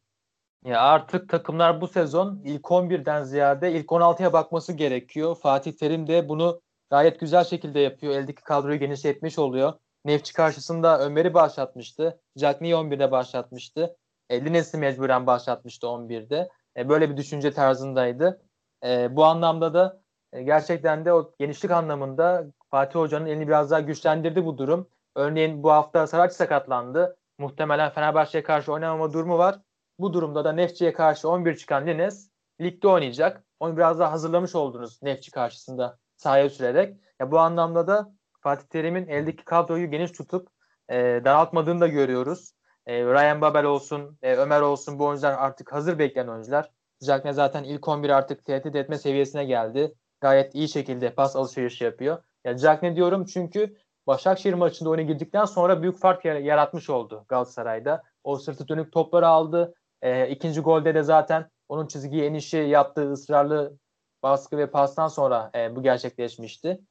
Ya 0.65 0.82
artık 0.82 1.30
takımlar 1.30 1.82
bu 1.82 1.88
sezon 1.88 2.41
ilk 2.45 2.62
11'den 2.62 3.23
ziyade 3.23 3.71
ilk 3.71 3.86
16'ya 3.86 4.34
bakması 4.34 4.73
gerekiyor. 4.73 5.36
Fatih 5.36 5.71
Terim 5.71 6.08
de 6.08 6.30
bunu 6.30 6.62
gayet 6.89 7.19
güzel 7.19 7.43
şekilde 7.43 7.80
yapıyor. 7.80 8.13
Eldeki 8.13 8.43
kadroyu 8.43 8.80
genişletmiş 8.80 9.39
oluyor. 9.39 9.73
Nefçi 10.06 10.34
karşısında 10.34 11.00
Ömer'i 11.00 11.34
başlatmıştı. 11.34 12.21
Jackney'i 12.36 12.73
11'de 12.73 13.12
başlatmıştı. 13.12 13.97
E, 14.30 14.45
Lines'i 14.45 14.78
mecburen 14.78 15.28
başlatmıştı 15.28 15.88
11'de. 15.88 16.50
E, 16.78 16.89
böyle 16.89 17.10
bir 17.10 17.17
düşünce 17.17 17.52
tarzındaydı. 17.52 18.41
E, 18.86 19.15
bu 19.15 19.26
anlamda 19.26 19.73
da 19.73 20.02
e, 20.33 20.43
gerçekten 20.43 21.05
de 21.05 21.13
o 21.13 21.33
genişlik 21.39 21.71
anlamında 21.71 22.45
Fatih 22.71 22.99
Hoca'nın 22.99 23.25
elini 23.25 23.47
biraz 23.47 23.71
daha 23.71 23.79
güçlendirdi 23.79 24.45
bu 24.45 24.57
durum. 24.57 24.89
Örneğin 25.15 25.63
bu 25.63 25.71
hafta 25.71 26.07
Saraç 26.07 26.33
sakatlandı. 26.33 27.17
Muhtemelen 27.37 27.91
Fenerbahçe'ye 27.91 28.43
karşı 28.43 28.73
oynamama 28.73 29.13
durumu 29.13 29.37
var. 29.37 29.59
Bu 29.99 30.13
durumda 30.13 30.45
da 30.45 30.51
Nefçi'ye 30.51 30.93
karşı 30.93 31.29
11 31.29 31.57
çıkan 31.57 31.87
Lines 31.87 32.29
ligde 32.61 32.87
oynayacak. 32.87 33.43
Onu 33.59 33.77
biraz 33.77 33.99
daha 33.99 34.11
hazırlamış 34.11 34.55
oldunuz 34.55 35.03
Nefçi 35.03 35.31
karşısında 35.31 35.99
sahaya 36.17 36.49
sürerek. 36.49 36.97
Ya 37.19 37.31
bu 37.31 37.39
anlamda 37.39 37.87
da 37.87 38.13
Fatih 38.41 38.67
Terim'in 38.67 39.07
eldeki 39.07 39.45
kadroyu 39.45 39.91
geniş 39.91 40.11
tutup 40.11 40.47
e, 40.89 40.95
daraltmadığını 41.25 41.79
da 41.79 41.87
görüyoruz. 41.87 42.53
E, 42.85 43.05
Ryan 43.05 43.41
Babel 43.41 43.65
olsun, 43.65 44.17
e, 44.21 44.35
Ömer 44.35 44.61
olsun 44.61 44.99
bu 44.99 45.05
oyuncular 45.05 45.33
artık 45.33 45.73
hazır 45.73 45.99
bekleyen 45.99 46.27
oyuncular. 46.27 46.71
Jackne 47.01 47.33
zaten 47.33 47.63
ilk 47.63 47.87
11 47.87 48.09
artık 48.09 48.45
tehdit 48.45 48.75
etme 48.75 48.97
seviyesine 48.97 49.45
geldi. 49.45 49.93
Gayet 50.21 50.56
iyi 50.56 50.69
şekilde 50.69 51.10
pas 51.10 51.36
alışverişi 51.36 51.84
yapıyor. 51.84 52.23
Ya 52.45 52.58
Jackne 52.58 52.95
diyorum 52.95 53.25
çünkü 53.25 53.75
Başakşehir 54.08 54.53
maçında 54.53 54.89
oyuna 54.89 55.01
girdikten 55.01 55.45
sonra 55.45 55.82
büyük 55.82 55.97
fark 55.97 56.25
yaratmış 56.25 56.89
oldu 56.89 57.25
Galatasaray'da. 57.27 58.03
O 58.23 58.38
sırtı 58.38 58.67
dönük 58.67 58.91
topları 58.91 59.27
aldı. 59.27 59.73
E, 60.01 60.30
ikinci 60.30 60.62
golde 60.62 60.95
de 60.95 61.03
zaten 61.03 61.49
onun 61.69 61.88
çizgiye 61.88 62.25
enişi 62.25 62.58
yaptığı 62.58 63.12
ısrarlı 63.12 63.77
baskı 64.23 64.58
ve 64.58 64.71
pastan 64.71 65.08
sonra 65.08 65.51
e, 65.56 65.75
bu 65.75 65.84
gerçekleşmişti. 65.84 66.82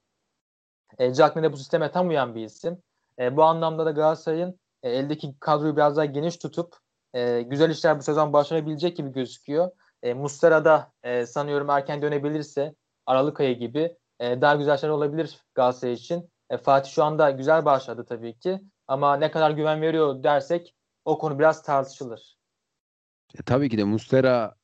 E, 0.99 1.15
Jackman 1.15 1.45
de 1.45 1.53
bu 1.53 1.57
sisteme 1.57 1.91
tam 1.91 2.09
uyan 2.09 2.35
bir 2.35 2.45
isim. 2.45 2.83
E, 3.19 3.37
bu 3.37 3.43
anlamda 3.43 3.87
da 3.87 3.91
Galatasaray'ın 3.91 4.61
e, 4.83 4.91
eldeki 4.91 5.39
kadroyu 5.41 5.77
biraz 5.77 5.97
daha 5.97 6.05
geniş 6.05 6.37
tutup 6.37 6.77
e, 7.15 7.43
güzel 7.43 7.71
işler 7.71 7.99
bu 7.99 8.03
sezon 8.03 8.33
başarabilecek 8.33 8.97
gibi 8.97 9.12
gözüküyor. 9.12 9.71
E, 10.03 10.15
Mustara 10.15 10.65
da 10.65 10.93
e, 11.03 11.27
sanıyorum 11.27 11.71
erken 11.71 12.03
dönebilirse 12.03 12.75
Aralık 13.07 13.40
ayı 13.40 13.59
gibi 13.59 13.97
e, 14.21 14.40
daha 14.40 14.57
güzel 14.57 14.77
şeyler 14.77 14.95
olabilir 14.95 15.40
Galatasaray 15.55 15.95
için. 15.95 16.31
E, 16.51 16.59
Fatih 16.59 16.90
şu 16.90 17.05
anda 17.05 17.31
güzel 17.31 17.64
başladı 17.64 18.07
tabii 18.09 18.38
ki. 18.38 18.61
Ama 18.88 19.16
ne 19.16 19.31
kadar 19.31 19.51
güven 19.51 19.83
veriyor 19.83 20.23
dersek 20.23 20.75
o 21.05 21.19
konu 21.19 21.38
biraz 21.38 21.62
tartışılır. 21.62 22.37
E, 23.38 23.42
tabii 23.42 23.69
ki 23.69 23.79
de 23.79 23.85
Mustera 23.85 24.55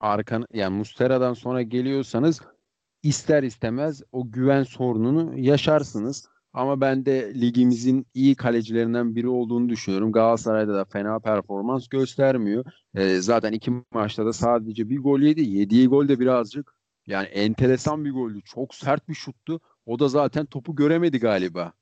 arkan 0.00 0.46
yani 0.52 0.76
Mustera'dan 0.76 1.34
sonra 1.34 1.62
geliyorsanız 1.62 2.40
ister 3.02 3.42
istemez 3.42 4.02
o 4.12 4.30
güven 4.30 4.62
sorununu 4.62 5.38
yaşarsınız. 5.38 6.28
Ama 6.52 6.80
ben 6.80 7.06
de 7.06 7.34
ligimizin 7.34 8.06
iyi 8.14 8.34
kalecilerinden 8.34 9.16
biri 9.16 9.28
olduğunu 9.28 9.68
düşünüyorum. 9.68 10.12
Galatasaray'da 10.12 10.74
da 10.74 10.84
fena 10.84 11.18
performans 11.20 11.88
göstermiyor. 11.88 12.64
E, 12.94 13.20
zaten 13.20 13.52
iki 13.52 13.72
maçta 13.92 14.26
da 14.26 14.32
sadece 14.32 14.88
bir 14.88 14.98
gol 14.98 15.20
yedi. 15.20 15.40
Yediği 15.40 15.86
gol 15.86 16.08
de 16.08 16.20
birazcık 16.20 16.75
yani 17.06 17.26
enteresan 17.26 18.04
bir 18.04 18.12
goldü. 18.12 18.42
Çok 18.44 18.74
sert 18.74 19.08
bir 19.08 19.14
şuttu. 19.14 19.60
O 19.86 19.98
da 19.98 20.08
zaten 20.08 20.46
topu 20.46 20.76
göremedi 20.76 21.20
galiba. 21.20 21.72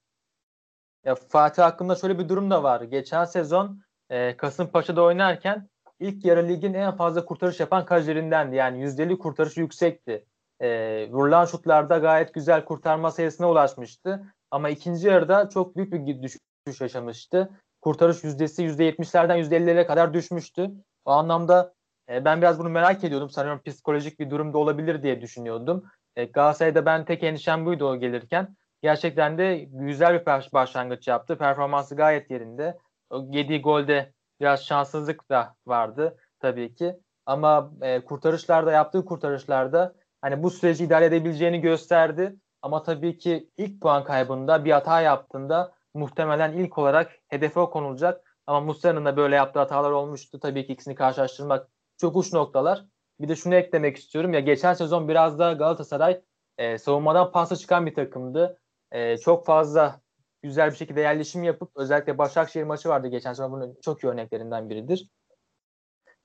Ya 1.05 1.15
Fatih 1.15 1.63
hakkında 1.63 1.97
şöyle 1.97 2.19
bir 2.19 2.29
durum 2.29 2.51
da 2.51 2.63
var. 2.63 2.81
Geçen 2.81 3.25
sezon 3.25 3.83
e, 4.11 4.37
Kasımpaşa'da 4.37 5.03
oynarken 5.03 5.69
ilk 6.01 6.25
yarı 6.25 6.49
ligin 6.49 6.75
en 6.75 6.97
fazla 6.97 7.25
kurtarış 7.25 7.61
yapan 7.61 7.87
kalecilerindendi. 7.87 8.57
Yani 8.57 8.83
yüzdeli 8.83 9.19
kurtarışı 9.19 9.61
yüksekti. 9.61 10.27
E, 10.61 10.69
vurulan 11.11 11.45
şutlarda 11.45 11.99
gayet 11.99 12.35
güzel 12.35 12.65
kurtarma 12.65 13.11
sayısına 13.11 13.51
ulaşmıştı. 13.51 14.35
Ama 14.51 14.69
ikinci 14.71 15.07
yarıda 15.07 15.49
çok 15.49 15.77
büyük 15.77 15.93
bir 15.93 16.23
düşüş 16.23 16.81
yaşamıştı. 16.81 17.51
Kurtarış 17.81 18.25
yüzdesi 18.25 18.63
%70'lerden 18.63 19.39
%50'lere 19.39 19.87
kadar 19.87 20.15
düşmüştü. 20.15 20.71
O 21.05 21.11
anlamda 21.11 21.75
e, 22.09 22.25
ben 22.25 22.43
biraz 22.43 22.59
bunu 22.59 22.69
merak 22.69 23.05
ediyordum. 23.05 23.31
Sanıyorum 23.31 23.63
psikolojik 23.67 24.21
bir 24.21 24.31
durumda 24.31 24.59
olabilir 24.59 25.03
diye 25.03 25.21
düşünüyordum. 25.21 25.85
E, 26.17 26.25
Galatasaray'da 26.25 26.87
ben 26.87 27.05
tek 27.05 27.23
endişem 27.23 27.67
buydu 27.67 27.89
o 27.89 27.97
gelirken. 27.97 28.57
Gerçekten 28.83 29.39
de 29.39 29.69
güzel 29.71 30.21
bir 30.21 30.27
başlangıç 30.53 31.09
yaptı. 31.09 31.39
Performansı 31.39 31.97
gayet 31.97 32.31
yerinde. 32.31 32.79
O 33.11 33.27
yediği 33.31 33.63
golde 33.63 34.13
biraz 34.41 34.65
şanssızlık 34.65 35.31
da 35.31 35.55
vardı 35.67 36.17
tabii 36.41 36.75
ki. 36.75 36.97
Ama 37.27 37.73
e, 37.83 38.01
kurtarışlarda 38.01 38.73
yaptığı 38.73 39.05
kurtarışlarda 39.05 39.95
hani 40.23 40.43
bu 40.43 40.51
süreci 40.51 40.85
idare 40.85 41.05
edebileceğini 41.05 41.61
gösterdi. 41.61 42.37
Ama 42.63 42.83
tabii 42.83 43.19
ki 43.19 43.51
ilk 43.57 43.81
puan 43.81 44.05
kaybında 44.05 44.65
bir 44.65 44.73
hata 44.73 45.01
yaptığında 45.01 45.73
muhtemelen 45.95 46.53
ilk 46.53 46.79
olarak 46.79 47.13
hedefe 47.29 47.61
konulacak. 47.61 48.35
Ama 48.47 48.61
Muslera'nın 48.61 49.05
da 49.05 49.17
böyle 49.17 49.37
yaptığı 49.37 49.59
hatalar 49.59 49.91
olmuştu. 49.91 50.41
Tabii 50.41 50.67
ki 50.67 50.73
ikisini 50.73 50.95
karşılaştırmak 50.95 51.69
çok 51.97 52.17
uç 52.17 52.33
noktalar. 52.33 52.85
Bir 53.21 53.29
de 53.29 53.37
şunu 53.37 53.55
eklemek 53.55 53.97
istiyorum. 53.97 54.35
Ya 54.35 54.41
geçen 54.41 54.75
sezon 54.75 55.09
biraz 55.09 55.39
da 55.39 55.53
Galatasaray 55.53 56.21
e, 56.59 56.79
savunmadan 56.79 57.33
pasta 57.33 57.57
çıkan 57.57 57.87
bir 57.87 57.95
takımdı. 57.95 58.61
E, 58.93 59.19
çok 59.19 59.47
fazla 59.47 60.01
güzel 60.43 60.71
bir 60.71 60.77
şekilde 60.77 61.01
yerleşim 61.01 61.45
yapıp 61.45 61.71
özellikle 61.77 62.19
Başakşehir 62.19 62.65
maçı 62.65 62.89
vardı 62.89 63.09
geçen 63.09 63.33
sezon 63.33 63.53
bunun 63.53 63.79
çok 63.83 64.05
iyi 64.05 64.07
örneklerinden 64.07 64.71
biridir. 64.71 65.09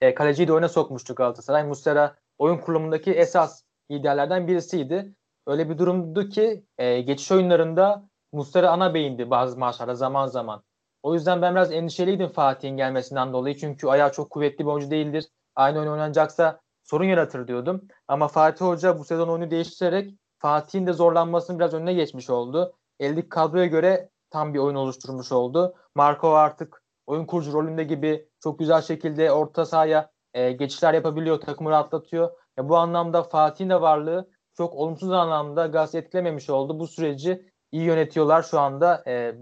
E, 0.01 0.13
kaleciyi 0.13 0.47
de 0.47 0.53
oyuna 0.53 0.69
sokmuştu 0.69 1.15
Galatasaray. 1.15 1.63
Muslera 1.63 2.15
oyun 2.37 2.57
kurulumundaki 2.57 3.11
esas 3.11 3.63
liderlerden 3.91 4.47
birisiydi. 4.47 5.13
Öyle 5.47 5.69
bir 5.69 5.77
durumdu 5.77 6.29
ki 6.29 6.65
e, 6.77 7.01
geçiş 7.01 7.31
oyunlarında 7.31 8.09
Muslera 8.31 8.71
ana 8.71 8.93
beyindi 8.93 9.29
bazı 9.29 9.57
maçlarda 9.57 9.95
zaman 9.95 10.27
zaman. 10.27 10.63
O 11.03 11.13
yüzden 11.13 11.41
ben 11.41 11.55
biraz 11.55 11.71
endişeliydim 11.71 12.29
Fatih'in 12.29 12.77
gelmesinden 12.77 13.33
dolayı. 13.33 13.57
Çünkü 13.57 13.87
ayağı 13.87 14.11
çok 14.11 14.29
kuvvetli 14.29 14.65
bir 14.65 14.71
oyuncu 14.71 14.91
değildir. 14.91 15.25
Aynı 15.59 15.79
oyun 15.79 15.91
oynanacaksa 15.91 16.59
sorun 16.83 17.03
yaratır 17.03 17.47
diyordum. 17.47 17.87
Ama 18.07 18.27
Fatih 18.27 18.65
Hoca 18.65 18.99
bu 18.99 19.03
sezon 19.03 19.27
oyunu 19.27 19.51
değiştirerek 19.51 20.15
Fatih'in 20.37 20.87
de 20.87 20.93
zorlanmasının 20.93 21.59
biraz 21.59 21.73
önüne 21.73 21.93
geçmiş 21.93 22.29
oldu. 22.29 22.73
Eldeki 22.99 23.29
kadroya 23.29 23.65
göre 23.65 24.09
tam 24.29 24.53
bir 24.53 24.59
oyun 24.59 24.75
oluşturmuş 24.75 25.31
oldu. 25.31 25.75
Marco 25.95 26.29
artık 26.29 26.83
oyun 27.07 27.25
kurucu 27.25 27.53
rolünde 27.53 27.83
gibi 27.83 28.29
çok 28.39 28.59
güzel 28.59 28.81
şekilde 28.81 29.31
orta 29.31 29.65
sahaya 29.65 30.11
e, 30.33 30.51
geçişler 30.51 30.93
yapabiliyor, 30.93 31.39
takımı 31.39 31.69
rahatlatıyor. 31.69 32.31
Ya 32.57 32.69
bu 32.69 32.77
anlamda 32.77 33.23
Fatih'in 33.23 33.69
de 33.69 33.81
varlığı 33.81 34.29
çok 34.57 34.73
olumsuz 34.73 35.11
anlamda 35.11 35.67
Galatasaray 35.67 36.05
etkilememiş 36.05 36.49
oldu. 36.49 36.79
Bu 36.79 36.87
süreci 36.87 37.51
iyi 37.71 37.83
yönetiyorlar 37.83 38.43
şu 38.43 38.59
anda. 38.59 39.03
E, 39.07 39.35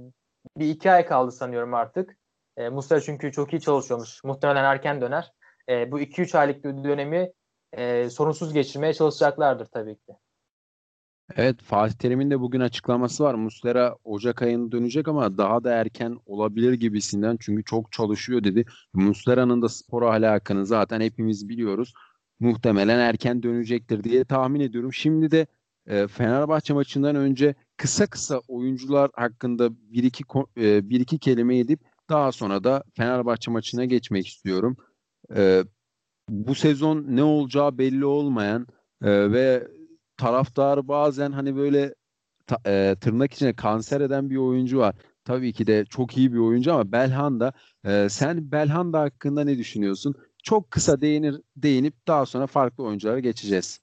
bir 0.58 0.69
iki 0.69 0.91
ay 0.91 1.06
kaldı 1.06 1.32
sanıyorum 1.32 1.73
artık. 1.73 2.17
E, 2.58 2.69
Mustafa 2.69 3.01
çünkü 3.01 3.32
çok 3.32 3.53
iyi 3.53 3.62
çalışıyormuş. 3.62 4.23
Muhtemelen 4.23 4.63
erken 4.63 5.01
döner. 5.01 5.37
E, 5.69 5.91
bu 5.91 5.99
2-3 5.99 6.38
aylık 6.38 6.63
dönemi 6.63 7.32
e, 7.73 8.10
sorunsuz 8.10 8.53
geçirmeye 8.53 8.93
çalışacaklardır 8.93 9.65
tabii 9.65 9.95
ki. 9.95 10.13
Evet 11.36 11.62
Fatih 11.62 11.95
Terim'in 11.95 12.32
de 12.32 12.39
bugün 12.39 12.60
açıklaması 12.60 13.23
var. 13.23 13.34
Muslera 13.34 13.95
Ocak 14.03 14.41
ayında 14.41 14.71
dönecek 14.71 15.08
ama 15.08 15.38
daha 15.38 15.63
da 15.63 15.71
erken 15.73 16.17
olabilir 16.25 16.73
gibisinden 16.73 17.38
çünkü 17.39 17.63
çok 17.63 17.91
çalışıyor 17.91 18.43
dedi. 18.43 18.65
Muslera'nın 18.93 19.62
da 19.62 19.69
spora 19.69 20.10
alakını 20.10 20.65
zaten 20.65 21.01
hepimiz 21.01 21.49
biliyoruz. 21.49 21.93
Muhtemelen 22.39 22.99
erken 22.99 23.43
dönecektir 23.43 24.03
diye 24.03 24.25
tahmin 24.25 24.60
ediyorum. 24.60 24.93
Şimdi 24.93 25.32
de 25.32 25.47
e, 25.88 26.08
Fenerbahçe 26.08 26.73
maçından 26.73 27.15
önce 27.15 27.56
kısa 27.77 28.08
kısa 28.08 28.41
oyuncular 28.47 29.12
hakkında 29.13 29.69
bir 29.71 30.03
iki 30.03 30.23
e, 30.58 30.89
bir 30.89 30.99
iki 30.99 31.19
kelime 31.19 31.60
edip 31.60 31.80
daha 32.10 32.32
sonra 32.32 32.63
da 32.63 32.84
Fenerbahçe 32.95 33.51
maçına 33.51 33.86
geçmek 33.86 34.27
istiyorum. 34.27 34.77
E, 35.36 35.63
bu 36.30 36.56
sezon 36.56 37.06
ne 37.08 37.24
olacağı 37.24 37.78
belli 37.78 38.06
olmayan 38.06 38.68
e, 39.04 39.32
ve 39.32 39.68
taraftar 40.18 40.88
bazen 40.88 41.32
hani 41.32 41.56
böyle 41.56 41.96
ta, 42.48 42.58
e, 42.66 42.96
tırnak 43.02 43.34
içine 43.34 43.54
kanser 43.54 44.02
eden 44.02 44.30
bir 44.30 44.38
oyuncu 44.38 44.80
var. 44.80 44.96
Tabii 45.26 45.54
ki 45.54 45.68
de 45.68 45.86
çok 45.86 46.18
iyi 46.18 46.34
bir 46.34 46.40
oyuncu 46.40 46.74
ama 46.74 46.92
Belhanda 46.92 47.54
e, 47.86 48.08
sen 48.10 48.52
Belhanda 48.52 49.00
hakkında 49.02 49.44
ne 49.44 49.58
düşünüyorsun? 49.58 50.16
Çok 50.44 50.72
kısa 50.72 51.02
değinir 51.02 51.42
değinip 51.56 52.08
daha 52.08 52.26
sonra 52.26 52.48
farklı 52.48 52.84
oyunculara 52.84 53.20
geçeceğiz. 53.20 53.80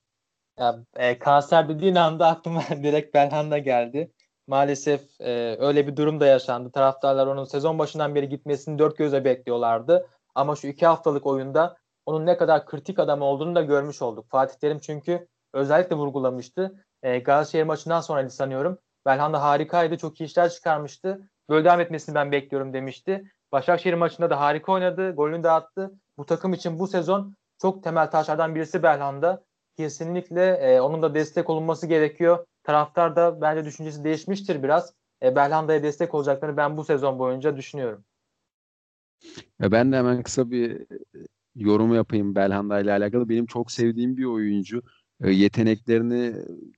Ya, 0.59 0.85
e, 0.97 1.19
kanser 1.19 1.69
dediğin 1.69 1.95
anda 1.95 2.27
aklıma 2.27 2.63
direkt 2.83 3.15
Belhanda 3.15 3.59
geldi. 3.59 4.13
Maalesef 4.47 5.21
e, 5.21 5.57
öyle 5.61 5.87
bir 5.87 5.97
durum 5.97 6.21
da 6.21 6.27
yaşandı. 6.27 6.71
Taraftarlar 6.71 7.27
onun 7.27 7.45
sezon 7.45 7.79
başından 7.79 8.15
beri 8.15 8.29
gitmesini 8.29 8.79
dört 8.79 8.99
göze 8.99 9.25
bekliyorlardı. 9.25 10.07
Ama 10.35 10.57
şu 10.57 10.67
iki 10.67 10.87
haftalık 10.87 11.27
oyunda 11.27 11.77
onun 12.07 12.27
ne 12.27 12.37
kadar 12.37 12.67
kritik 12.67 12.99
adam 12.99 13.23
olduğunu 13.23 13.55
da 13.55 13.63
görmüş 13.63 14.03
olduk. 14.03 14.31
Fatih 14.31 14.59
Terim 14.59 14.79
çünkü 14.79 15.29
özellikle 15.53 15.97
vurgulamıştı. 15.97 16.85
E, 17.03 17.19
Galatasaray 17.19 17.65
maçından 17.65 18.01
sonra 18.01 18.31
sanıyorum. 18.31 18.79
Belhanda 19.07 19.43
harikaydı. 19.43 19.99
Çok 19.99 20.21
iyi 20.21 20.25
işler 20.25 20.51
çıkarmıştı. 20.51 21.31
Böyle 21.49 21.65
devam 21.65 21.81
etmesini 21.81 22.15
ben 22.15 22.33
bekliyorum 22.33 22.73
demişti. 22.73 23.31
Başakşehir 23.53 23.95
maçında 23.95 24.31
da 24.31 24.41
harika 24.41 24.73
oynadı. 24.73 25.13
Golünü 25.15 25.43
de 25.43 25.51
attı. 25.51 25.93
Bu 26.19 26.27
takım 26.27 26.53
için 26.53 26.79
bu 26.79 26.87
sezon 26.87 27.35
çok 27.63 27.83
temel 27.83 28.11
taşlardan 28.11 28.55
birisi 28.55 28.83
Belhanda. 28.83 29.45
Kesinlikle 29.77 30.51
e, 30.51 30.81
onun 30.81 31.03
da 31.03 31.15
destek 31.15 31.51
olunması 31.51 31.87
gerekiyor. 31.87 32.47
Taraftar 32.63 33.17
da 33.17 33.41
bence 33.41 33.65
düşüncesi 33.65 34.05
değişmiştir 34.05 34.63
biraz. 34.63 34.95
E, 35.23 35.37
Belhanda'ya 35.37 35.83
destek 35.83 36.15
olacaklarını 36.15 36.57
ben 36.57 36.77
bu 36.77 36.85
sezon 36.85 37.19
boyunca 37.19 37.57
düşünüyorum. 37.57 38.05
Ya 39.61 39.73
ben 39.73 39.93
de 39.93 39.97
hemen 39.97 40.23
kısa 40.23 40.51
bir 40.51 40.87
yorum 41.55 41.95
yapayım 41.95 42.35
Belhanda 42.35 42.81
ile 42.81 42.93
alakalı. 42.93 43.29
Benim 43.29 43.47
çok 43.47 43.73
sevdiğim 43.73 44.17
bir 44.17 44.25
oyuncu. 44.25 44.83
E, 45.23 45.31
yeteneklerini 45.31 46.35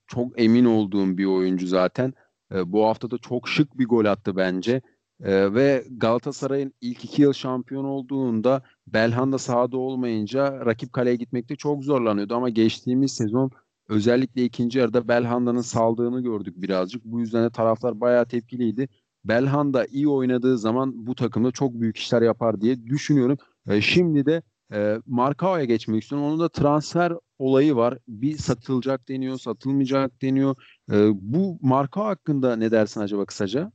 çok 0.07 0.41
emin 0.41 0.65
olduğum 0.65 1.17
bir 1.17 1.25
oyuncu 1.25 1.67
zaten. 1.67 2.13
E, 2.53 2.71
bu 2.71 2.85
hafta 2.85 3.11
da 3.11 3.17
çok 3.17 3.49
şık 3.49 3.77
bir 3.77 3.85
gol 3.85 4.05
attı 4.05 4.35
bence. 4.35 4.81
E, 5.23 5.53
ve 5.53 5.85
Galatasaray'ın 5.97 6.73
ilk 6.81 7.05
iki 7.05 7.21
yıl 7.21 7.33
şampiyon 7.33 7.83
olduğunda 7.83 8.63
Belhanda 8.87 9.37
sahada 9.37 9.77
olmayınca 9.77 10.65
rakip 10.65 10.93
kaleye 10.93 11.15
gitmekte 11.15 11.55
çok 11.55 11.83
zorlanıyordu. 11.83 12.35
Ama 12.35 12.49
geçtiğimiz 12.49 13.11
sezon 13.13 13.51
özellikle 13.89 14.43
ikinci 14.43 14.79
yarıda 14.79 15.07
Belhanda'nın 15.07 15.61
saldığını 15.61 16.23
gördük 16.23 16.53
birazcık. 16.57 17.05
Bu 17.05 17.19
yüzden 17.19 17.43
de 17.43 17.49
taraftar 17.49 18.01
bayağı 18.01 18.25
tepkiliydi. 18.25 18.89
Belhanda 19.27 19.85
iyi 19.85 20.07
oynadığı 20.07 20.57
zaman 20.57 21.07
bu 21.07 21.15
takımda 21.15 21.51
çok 21.51 21.73
büyük 21.73 21.97
işler 21.97 22.21
yapar 22.21 22.61
diye 22.61 22.85
düşünüyorum. 22.85 23.37
şimdi 23.81 24.25
de 24.25 24.41
e, 24.73 25.01
Markao'ya 25.05 25.65
geçmek 25.65 26.03
istiyorum. 26.03 26.27
Onun 26.27 26.39
da 26.39 26.49
transfer 26.49 27.13
olayı 27.39 27.75
var. 27.75 27.97
Bir 28.07 28.37
satılacak 28.37 29.09
deniyor, 29.09 29.37
satılmayacak 29.37 30.21
deniyor. 30.21 30.55
E, 30.91 31.09
bu 31.13 31.57
Markao 31.61 32.05
hakkında 32.05 32.55
ne 32.55 32.71
dersin 32.71 33.01
acaba 33.01 33.25
kısaca? 33.25 33.71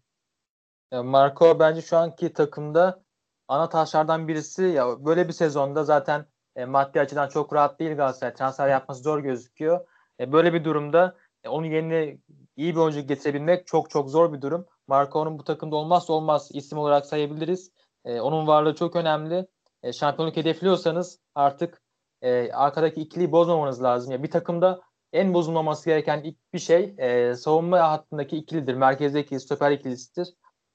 Marco 0.93 1.59
bence 1.59 1.83
şu 1.83 1.97
anki 1.97 2.33
takımda 2.33 3.03
ana 3.49 3.69
taşlardan 3.69 4.29
birisi. 4.29 4.63
Ya 4.63 5.05
böyle 5.05 5.29
bir 5.29 5.33
sezonda 5.33 5.85
zaten 5.85 6.27
e, 6.57 6.65
maddi 6.65 7.01
açıdan 7.01 7.29
çok 7.29 7.53
rahat 7.53 7.81
değil 7.81 7.97
Galatasaray. 7.97 8.35
Transfer 8.35 8.69
yapması 8.69 9.03
zor 9.03 9.19
gözüküyor. 9.19 9.87
E, 10.21 10.33
böyle 10.33 10.55
bir 10.55 10.65
durumda 10.65 11.17
e, 11.45 11.49
onun 11.49 11.67
yerine 11.67 12.19
iyi 12.57 12.75
bir 12.75 12.81
oyuncu 12.81 13.01
getirebilmek 13.01 13.67
çok 13.67 13.91
çok 13.91 14.11
zor 14.11 14.33
bir 14.33 14.43
durum. 14.43 14.67
Marco'nun 14.87 15.39
bu 15.39 15.45
takımda 15.45 15.77
olmazsa 15.77 16.13
olmaz 16.13 16.49
isim 16.53 16.79
olarak 16.79 17.07
sayabiliriz. 17.07 17.71
E, 18.05 18.21
onun 18.21 18.47
varlığı 18.47 18.75
çok 18.75 18.97
önemli. 18.97 19.47
E, 19.83 19.93
şampiyonluk 19.93 20.37
hedefliyorsanız 20.37 21.19
artık 21.35 21.83
e, 22.23 22.53
arkadaki 22.53 23.01
ikiliyi 23.01 23.33
bozmamanız 23.33 23.83
lazım. 23.83 24.13
Ya 24.13 24.23
bir 24.23 24.31
takımda 24.31 24.81
en 25.13 25.35
bozulmaması 25.35 25.85
gereken 25.91 26.23
ilk 26.23 26.37
bir 26.55 26.59
şey 26.59 26.95
e, 26.99 27.35
savunma 27.35 27.91
hattındaki 27.91 28.37
ikilidir. 28.37 28.75
Merkezdeki 28.75 29.41
stoper 29.41 29.71
ikilisidir. 29.71 30.29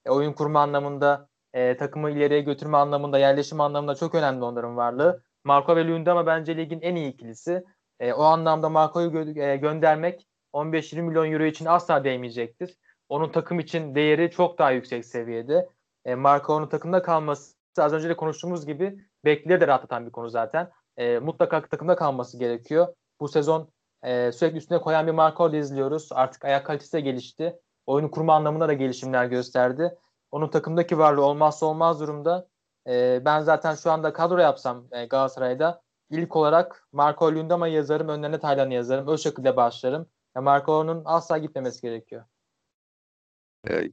E, 0.05 0.09
oyun 0.09 0.33
kurma 0.33 0.61
anlamında, 0.61 1.29
e, 1.53 1.77
takımı 1.77 2.11
ileriye 2.11 2.41
götürme 2.41 2.77
anlamında, 2.77 3.19
yerleşim 3.19 3.61
anlamında 3.61 3.95
çok 3.95 4.15
önemli 4.15 4.43
onların 4.43 4.77
varlığı. 4.77 5.23
Marco 5.43 5.75
ve 5.75 5.87
Lundama 5.87 6.25
bence 6.25 6.57
ligin 6.57 6.81
en 6.81 6.95
iyi 6.95 7.13
ikilisi. 7.13 7.63
E, 7.99 8.13
o 8.13 8.23
anlamda 8.23 8.69
Marco'yu 8.69 9.09
gö- 9.09 9.51
e, 9.51 9.57
göndermek 9.57 10.27
15-20 10.53 11.01
milyon 11.01 11.31
euro 11.31 11.43
için 11.43 11.65
asla 11.65 12.03
değmeyecektir. 12.03 12.77
Onun 13.09 13.31
takım 13.31 13.59
için 13.59 13.95
değeri 13.95 14.31
çok 14.31 14.59
daha 14.59 14.71
yüksek 14.71 15.05
seviyede. 15.05 15.69
E, 16.05 16.15
Marco'nun 16.15 16.67
takımda 16.67 17.01
kalması 17.01 17.55
az 17.77 17.93
önce 17.93 18.09
de 18.09 18.15
konuştuğumuz 18.15 18.65
gibi 18.65 19.05
bekleri 19.25 19.61
de 19.61 19.67
rahatlatan 19.67 20.05
bir 20.05 20.11
konu 20.11 20.29
zaten. 20.29 20.71
E, 20.97 21.19
mutlaka 21.19 21.61
takımda 21.61 21.95
kalması 21.95 22.39
gerekiyor. 22.39 22.87
Bu 23.19 23.27
sezon 23.27 23.69
e, 24.03 24.31
sürekli 24.31 24.57
üstüne 24.57 24.81
koyan 24.81 25.07
bir 25.07 25.11
Marco 25.11 25.55
izliyoruz. 25.55 26.09
Artık 26.11 26.45
ayak 26.45 26.65
kalitesi 26.65 26.93
de 26.93 27.01
gelişti. 27.01 27.59
Oyunu 27.85 28.11
kurma 28.11 28.35
anlamında 28.35 28.67
da 28.67 28.73
gelişimler 28.73 29.25
gösterdi. 29.25 29.97
Onun 30.31 30.47
takımdaki 30.47 30.97
varlığı 30.97 31.25
olmazsa 31.25 31.65
olmaz 31.65 31.99
durumda. 31.99 32.47
E, 32.87 33.21
ben 33.25 33.41
zaten 33.41 33.75
şu 33.75 33.91
anda 33.91 34.13
kadro 34.13 34.37
yapsam 34.37 34.87
e, 34.91 35.05
Galatasaray'da 35.05 35.81
ilk 36.09 36.35
olarak 36.35 36.87
Marco 36.91 37.31
Lundama'yı 37.31 37.73
yazarım, 37.73 38.09
önlerine 38.09 38.39
Taylan'ı 38.39 38.73
yazarım. 38.73 39.07
O 39.07 39.17
şekilde 39.17 39.55
başlarım. 39.55 40.09
Marco'nun 40.35 41.01
asla 41.05 41.37
gitmemesi 41.37 41.81
gerekiyor. 41.81 42.23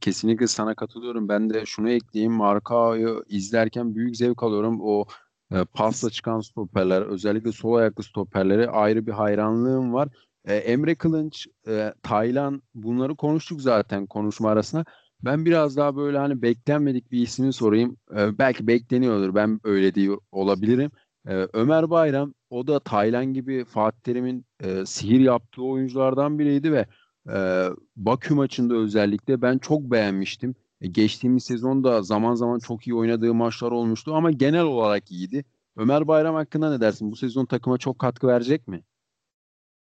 Kesinlikle 0.01 0.47
sana 0.47 0.75
katılıyorum. 0.75 1.29
Ben 1.29 1.49
de 1.49 1.65
şunu 1.65 1.89
ekleyeyim. 1.89 2.33
Markao'yu 2.33 3.23
izlerken 3.29 3.95
büyük 3.95 4.17
zevk 4.17 4.43
alıyorum. 4.43 4.79
O 4.81 5.05
e, 5.51 5.65
pasla 5.65 6.09
çıkan 6.09 6.39
stoperler, 6.39 7.01
özellikle 7.01 7.51
sol 7.51 7.75
ayaklı 7.75 8.03
stoperlere 8.03 8.67
ayrı 8.67 9.07
bir 9.07 9.11
hayranlığım 9.11 9.93
var. 9.93 10.09
E, 10.45 10.55
Emre 10.55 10.95
Kılınç, 10.95 11.47
e, 11.67 11.93
Taylan 12.03 12.61
bunları 12.75 13.15
konuştuk 13.15 13.61
zaten 13.61 14.05
konuşma 14.05 14.49
arasında. 14.49 14.85
Ben 15.21 15.45
biraz 15.45 15.77
daha 15.77 15.95
böyle 15.95 16.17
hani 16.17 16.41
beklenmedik 16.41 17.11
bir 17.11 17.21
ismi 17.21 17.53
sorayım. 17.53 17.97
E, 18.17 18.37
belki 18.37 18.67
bekleniyordur. 18.67 19.35
Ben 19.35 19.59
öyle 19.63 19.95
diyor 19.95 20.17
olabilirim. 20.31 20.91
E, 21.27 21.47
Ömer 21.53 21.89
Bayram 21.89 22.33
o 22.49 22.67
da 22.67 22.79
Taylan 22.79 23.25
gibi 23.25 23.65
Fatih 23.65 23.99
Terim'in 23.99 24.45
e, 24.63 24.85
sihir 24.85 25.19
yaptığı 25.19 25.63
oyunculardan 25.63 26.39
biriydi 26.39 26.71
ve 26.71 26.85
e, 27.29 27.69
Bakü 27.95 28.33
maçında 28.33 28.75
özellikle 28.75 29.41
ben 29.41 29.57
çok 29.57 29.81
beğenmiştim. 29.81 30.55
E, 30.81 30.87
geçtiğimiz 30.87 31.43
sezonda 31.43 32.01
zaman 32.01 32.35
zaman 32.35 32.59
çok 32.59 32.87
iyi 32.87 32.95
oynadığı 32.95 33.33
maçlar 33.33 33.71
olmuştu 33.71 34.15
ama 34.15 34.31
genel 34.31 34.63
olarak 34.63 35.11
iyiydi. 35.11 35.45
Ömer 35.77 36.07
Bayram 36.07 36.35
hakkında 36.35 36.69
ne 36.69 36.81
dersin? 36.81 37.11
Bu 37.11 37.15
sezon 37.15 37.45
takıma 37.45 37.77
çok 37.77 37.99
katkı 37.99 38.27
verecek 38.27 38.67
mi? 38.67 38.83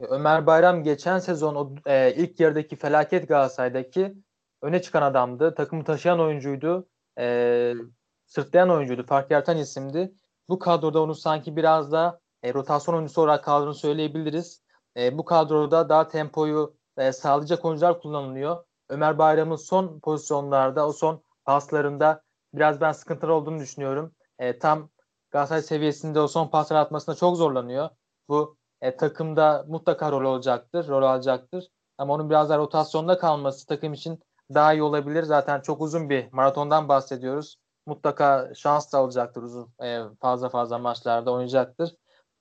E, 0.00 0.04
Ömer 0.04 0.46
Bayram 0.46 0.82
geçen 0.82 1.18
sezon 1.18 1.54
o 1.54 1.74
e, 1.86 2.14
ilk 2.14 2.40
yarıdaki 2.40 2.76
felaket 2.76 3.28
Galatasaray'daki 3.28 4.14
öne 4.62 4.82
çıkan 4.82 5.02
adamdı. 5.02 5.54
Takımı 5.54 5.84
taşıyan 5.84 6.20
oyuncuydu. 6.20 6.88
E, 7.18 7.74
sırtlayan 8.26 8.70
oyuncuydu. 8.70 9.06
Fark 9.06 9.30
yaratan 9.30 9.56
isimdi. 9.56 10.14
Bu 10.48 10.58
kadroda 10.58 11.02
onu 11.02 11.14
sanki 11.14 11.56
biraz 11.56 11.92
da 11.92 12.20
e, 12.42 12.54
rotasyon 12.54 12.94
oyuncusu 12.94 13.22
olarak 13.22 13.44
kadronu 13.44 13.74
söyleyebiliriz. 13.74 14.62
E, 14.96 15.18
bu 15.18 15.24
kadroda 15.24 15.88
daha 15.88 16.08
tempoyu 16.08 16.76
e, 16.98 17.12
sağlayacak 17.12 17.64
oyuncular 17.64 18.00
kullanılıyor. 18.00 18.64
Ömer 18.88 19.18
Bayram'ın 19.18 19.56
son 19.56 20.00
pozisyonlarda, 20.00 20.88
o 20.88 20.92
son 20.92 21.22
paslarında 21.44 22.22
biraz 22.54 22.80
ben 22.80 22.92
sıkıntılı 22.92 23.32
olduğunu 23.32 23.58
düşünüyorum. 23.60 24.12
E, 24.38 24.58
tam 24.58 24.88
Galatasaray 25.30 25.62
seviyesinde 25.62 26.20
o 26.20 26.28
son 26.28 26.48
paslar 26.48 26.76
atmasında 26.76 27.16
çok 27.16 27.36
zorlanıyor. 27.36 27.88
Bu 28.28 28.56
e, 28.80 28.96
takımda 28.96 29.64
mutlaka 29.68 30.12
rol 30.12 30.24
olacaktır, 30.24 30.88
rol 30.88 31.02
alacaktır. 31.02 31.68
Ama 31.98 32.14
onun 32.14 32.30
biraz 32.30 32.48
daha 32.48 32.58
rotasyonda 32.58 33.18
kalması 33.18 33.66
takım 33.66 33.92
için 33.92 34.20
daha 34.54 34.72
iyi 34.72 34.82
olabilir. 34.82 35.22
Zaten 35.22 35.60
çok 35.60 35.80
uzun 35.80 36.10
bir 36.10 36.32
maratondan 36.32 36.88
bahsediyoruz. 36.88 37.56
Mutlaka 37.86 38.52
şans 38.54 38.92
da 38.92 38.98
alacaktır 38.98 39.42
uzun 39.42 39.74
e, 39.82 40.00
fazla 40.20 40.48
fazla 40.48 40.78
maçlarda 40.78 41.32
oynayacaktır. 41.32 41.94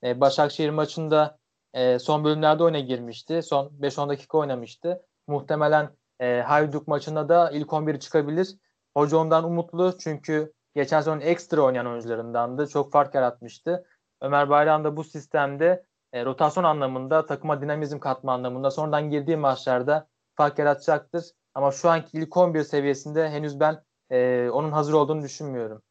E, 0.03 0.21
Başakşehir 0.21 0.69
maçında 0.69 1.37
e, 1.73 1.99
son 1.99 2.23
bölümlerde 2.23 2.63
oyuna 2.63 2.79
girmişti. 2.79 3.43
Son 3.43 3.71
5-10 3.81 4.09
dakika 4.09 4.37
oynamıştı. 4.37 5.01
Muhtemelen 5.27 5.89
e, 6.19 6.41
Hayduk 6.41 6.87
maçında 6.87 7.29
da 7.29 7.51
ilk 7.51 7.73
11 7.73 7.99
çıkabilir. 7.99 8.57
Hoca 8.97 9.17
ondan 9.17 9.43
umutlu 9.43 9.97
çünkü 9.99 10.53
geçen 10.75 10.99
sezon 10.99 11.19
ekstra 11.19 11.61
oynayan 11.61 11.87
oyuncularındandı. 11.87 12.67
Çok 12.67 12.91
fark 12.91 13.15
yaratmıştı. 13.15 13.85
Ömer 14.21 14.49
Bayram 14.49 14.83
da 14.83 14.97
bu 14.97 15.03
sistemde 15.03 15.85
e, 16.13 16.25
rotasyon 16.25 16.63
anlamında 16.63 17.25
takıma 17.25 17.61
dinamizm 17.61 17.99
katma 17.99 18.33
anlamında 18.33 18.71
sonradan 18.71 19.09
girdiği 19.09 19.37
maçlarda 19.37 20.07
fark 20.35 20.59
yaratacaktır. 20.59 21.25
Ama 21.55 21.71
şu 21.71 21.89
anki 21.89 22.17
ilk 22.17 22.37
11 22.37 22.63
seviyesinde 22.63 23.29
henüz 23.29 23.59
ben 23.59 23.83
e, 24.09 24.49
onun 24.49 24.71
hazır 24.71 24.93
olduğunu 24.93 25.23
düşünmüyorum. 25.23 25.81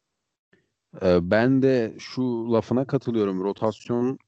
Ee, 1.01 1.31
ben 1.31 1.61
de 1.61 1.93
şu 1.99 2.53
lafına 2.53 2.87
katılıyorum. 2.87 3.43
Rotasyon 3.43 4.19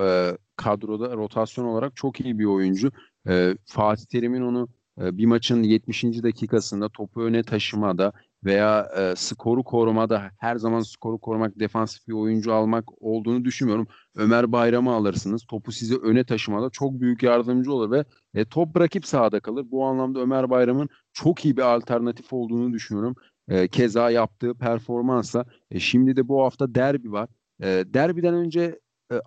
e, 0.00 0.38
kadroda 0.58 1.16
rotasyon 1.16 1.64
olarak 1.64 1.96
çok 1.96 2.20
iyi 2.20 2.38
bir 2.38 2.44
oyuncu. 2.44 2.90
E, 3.28 3.54
Fatih 3.66 4.06
Terim'in 4.06 4.42
onu 4.42 4.68
e, 5.00 5.18
bir 5.18 5.26
maçın 5.26 5.62
70. 5.62 6.04
dakikasında 6.04 6.88
topu 6.88 7.22
öne 7.22 7.42
taşımada 7.42 8.12
veya 8.44 8.88
e, 8.96 9.16
skoru 9.16 9.62
korumada 9.64 10.30
her 10.38 10.56
zaman 10.56 10.80
skoru 10.80 11.18
korumak 11.18 11.58
defansif 11.58 12.08
bir 12.08 12.12
oyuncu 12.12 12.54
almak 12.54 13.02
olduğunu 13.02 13.44
düşünmüyorum. 13.44 13.86
Ömer 14.16 14.52
Bayram'ı 14.52 14.92
alırsınız. 14.92 15.46
Topu 15.46 15.72
size 15.72 15.96
öne 15.96 16.24
taşımada 16.24 16.70
çok 16.70 17.00
büyük 17.00 17.22
yardımcı 17.22 17.72
olur 17.72 17.90
ve 17.90 18.04
e, 18.34 18.44
top 18.44 18.74
bırakıp 18.74 19.06
sahada 19.06 19.40
kalır. 19.40 19.66
Bu 19.70 19.84
anlamda 19.84 20.20
Ömer 20.20 20.50
Bayram'ın 20.50 20.88
çok 21.12 21.44
iyi 21.44 21.56
bir 21.56 21.62
alternatif 21.62 22.32
olduğunu 22.32 22.72
düşünüyorum. 22.72 23.16
E, 23.48 23.68
keza 23.68 24.10
yaptığı 24.10 24.54
performansla 24.54 25.44
e, 25.70 25.80
şimdi 25.80 26.16
de 26.16 26.28
bu 26.28 26.44
hafta 26.44 26.74
derbi 26.74 27.12
var. 27.12 27.28
E, 27.62 27.84
derbiden 27.94 28.34
önce 28.34 28.78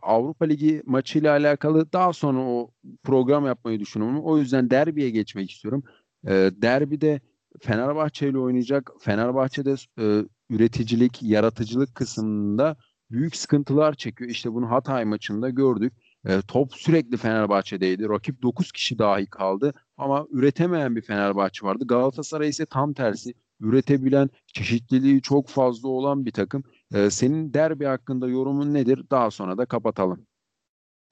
Avrupa 0.01 0.45
Ligi 0.45 0.81
maçıyla 0.85 1.31
alakalı 1.31 1.93
daha 1.93 2.13
sonra 2.13 2.39
o 2.39 2.71
program 3.03 3.45
yapmayı 3.45 3.79
düşünüyorum. 3.79 4.21
O 4.23 4.37
yüzden 4.37 4.69
derbiye 4.69 5.09
geçmek 5.09 5.51
istiyorum. 5.51 5.83
E, 6.27 6.31
derbide 6.55 7.21
Fenerbahçe 7.61 8.29
ile 8.29 8.37
oynayacak. 8.37 8.91
Fenerbahçe'de 8.99 9.75
e, 9.99 10.25
üreticilik, 10.49 11.23
yaratıcılık 11.23 11.95
kısmında 11.95 12.77
büyük 13.11 13.35
sıkıntılar 13.35 13.93
çekiyor. 13.93 14.29
İşte 14.29 14.53
bunu 14.53 14.71
Hatay 14.71 15.05
maçında 15.05 15.49
gördük. 15.49 15.93
E, 16.25 16.41
top 16.47 16.73
sürekli 16.73 17.17
Fenerbahçe'deydi. 17.17 18.09
Rakip 18.09 18.41
9 18.41 18.71
kişi 18.71 18.99
dahi 18.99 19.25
kaldı 19.25 19.73
ama 19.97 20.27
üretemeyen 20.31 20.95
bir 20.95 21.01
Fenerbahçe 21.01 21.65
vardı. 21.65 21.87
Galatasaray 21.87 22.49
ise 22.49 22.65
tam 22.65 22.93
tersi 22.93 23.33
üretebilen, 23.59 24.29
çeşitliliği 24.47 25.21
çok 25.21 25.47
fazla 25.47 25.89
olan 25.89 26.25
bir 26.25 26.31
takım. 26.31 26.63
E, 26.93 27.10
senin 27.10 27.54
derbi 27.54 27.86
hakkında 27.86 28.27
yorumun 28.27 28.73
nedir? 28.73 29.04
Daha 29.12 29.32
sonra 29.32 29.58
da 29.58 29.65
kapatalım. 29.65 30.25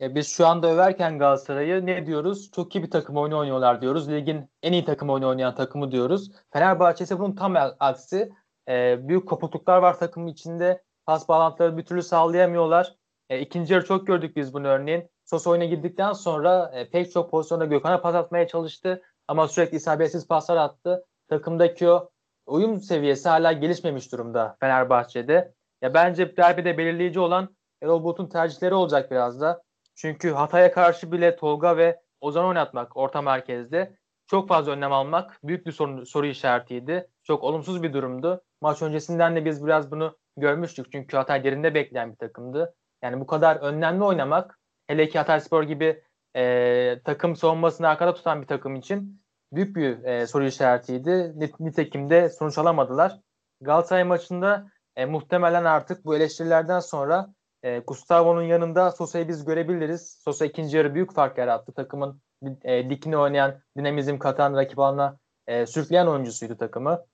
E, 0.02 0.16
biz 0.16 0.28
şu 0.28 0.48
anda 0.48 0.74
överken 0.74 1.20
Galatasaray'ı 1.20 1.86
ne 1.86 2.06
diyoruz? 2.06 2.52
Çok 2.52 2.76
iyi 2.76 2.84
bir 2.84 2.92
takım 2.92 3.18
oyunu 3.18 3.38
oynuyorlar 3.38 3.82
diyoruz. 3.82 4.10
Ligin 4.10 4.50
en 4.64 4.74
iyi 4.74 4.86
takım 4.86 5.10
oyunu 5.10 5.28
oynayan 5.28 5.56
takımı 5.56 5.92
diyoruz. 5.92 6.32
Fenerbahçe 6.54 7.04
ise 7.04 7.20
bunun 7.20 7.36
tam 7.36 7.56
aksi. 7.80 8.32
E, 8.70 9.08
büyük 9.08 9.30
kopukluklar 9.30 9.78
var 9.78 10.00
takımın 10.00 10.28
içinde. 10.28 10.84
Pas 11.06 11.30
bağlantıları 11.30 11.78
bir 11.78 11.86
türlü 11.86 12.04
sağlayamıyorlar. 12.04 12.96
E, 13.30 13.40
ikinci 13.40 13.74
yarı 13.74 13.86
çok 13.86 14.08
gördük 14.08 14.36
biz 14.36 14.54
bunu 14.54 14.68
örneğin. 14.68 15.10
Sos 15.26 15.48
oyuna 15.48 15.66
girdikten 15.66 16.14
sonra 16.14 16.72
e, 16.74 16.90
pek 16.90 17.12
çok 17.12 17.32
pozisyonda 17.32 17.66
Gökhan'a 17.66 18.02
pas 18.02 18.16
atmaya 18.16 18.48
çalıştı. 18.48 19.02
Ama 19.28 19.48
sürekli 19.48 19.76
isabetsiz 19.76 20.28
paslar 20.28 20.58
attı. 20.58 21.06
Takımdaki 21.28 21.90
o 21.90 22.10
uyum 22.46 22.80
seviyesi 22.80 23.30
hala 23.30 23.52
gelişmemiş 23.52 24.12
durumda 24.12 24.58
Fenerbahçe'de. 24.60 25.54
Ya 25.82 25.94
bence 25.94 26.38
derbide 26.38 26.78
belirleyici 26.78 27.20
olan 27.20 27.56
Erol 27.82 28.04
Bulut'un 28.04 28.30
tercihleri 28.30 28.74
olacak 28.74 29.12
biraz 29.12 29.42
da. 29.42 29.64
Çünkü 29.96 30.32
Hatay'a 30.32 30.72
karşı 30.72 31.12
bile 31.12 31.36
Tolga 31.36 31.78
ve 31.78 32.00
Ozan 32.22 32.46
oynatmak 32.46 32.98
orta 32.98 33.22
merkezde 33.22 33.98
çok 34.28 34.48
fazla 34.48 34.72
önlem 34.72 34.94
almak 34.94 35.40
büyük 35.44 35.66
bir 35.66 35.72
sorun, 35.72 36.04
soru 36.04 36.26
işaretiydi. 36.26 37.08
Çok 37.24 37.44
olumsuz 37.44 37.84
bir 37.84 37.94
durumdu. 37.94 38.42
Maç 38.62 38.82
öncesinden 38.82 39.36
de 39.36 39.46
biz 39.46 39.66
biraz 39.66 39.92
bunu 39.92 40.18
görmüştük. 40.38 40.92
Çünkü 40.92 41.18
Hatay 41.18 41.44
derinde 41.44 41.74
bekleyen 41.74 42.12
bir 42.12 42.18
takımdı. 42.18 42.76
Yani 43.04 43.20
bu 43.20 43.28
kadar 43.28 43.56
önlemli 43.56 44.04
oynamak 44.04 44.60
hele 44.88 45.10
ki 45.10 45.18
Hatay 45.18 45.40
Spor 45.40 45.64
gibi 45.64 46.04
e, 46.36 47.02
takım 47.06 47.36
savunmasını 47.36 47.88
arkada 47.88 48.14
tutan 48.14 48.42
bir 48.42 48.48
takım 48.48 48.76
için 48.76 49.22
büyük 49.54 49.76
bir 49.76 50.04
e, 50.04 50.28
soru 50.28 50.46
işaretiydi. 50.46 51.34
Nitekim 51.60 52.10
de 52.10 52.30
sonuç 52.30 52.58
alamadılar. 52.58 53.20
Galatasaray 53.62 54.04
maçında 54.04 54.72
e, 54.96 55.06
muhtemelen 55.06 55.66
artık 55.66 56.06
bu 56.06 56.16
eleştirilerden 56.16 56.80
sonra 56.80 57.34
e, 57.64 57.80
Gustavo'nun 57.80 58.42
yanında 58.42 58.92
Sosa'yı 58.92 59.28
biz 59.28 59.46
görebiliriz. 59.46 60.22
Sosa 60.24 60.46
ikinci 60.46 60.78
yarı 60.78 60.96
büyük 60.96 61.14
fark 61.14 61.38
yarattı. 61.38 61.74
Takımın 61.74 62.22
e, 62.64 62.90
dikini 62.90 63.18
oynayan, 63.18 63.62
dinamizm 63.78 64.18
katan, 64.18 64.56
rakip 64.56 64.80
alana 64.80 65.18
e, 65.48 65.66
sürükleyen 65.66 66.08
oyuncusuydu 66.08 66.58
takımı. 66.58 67.06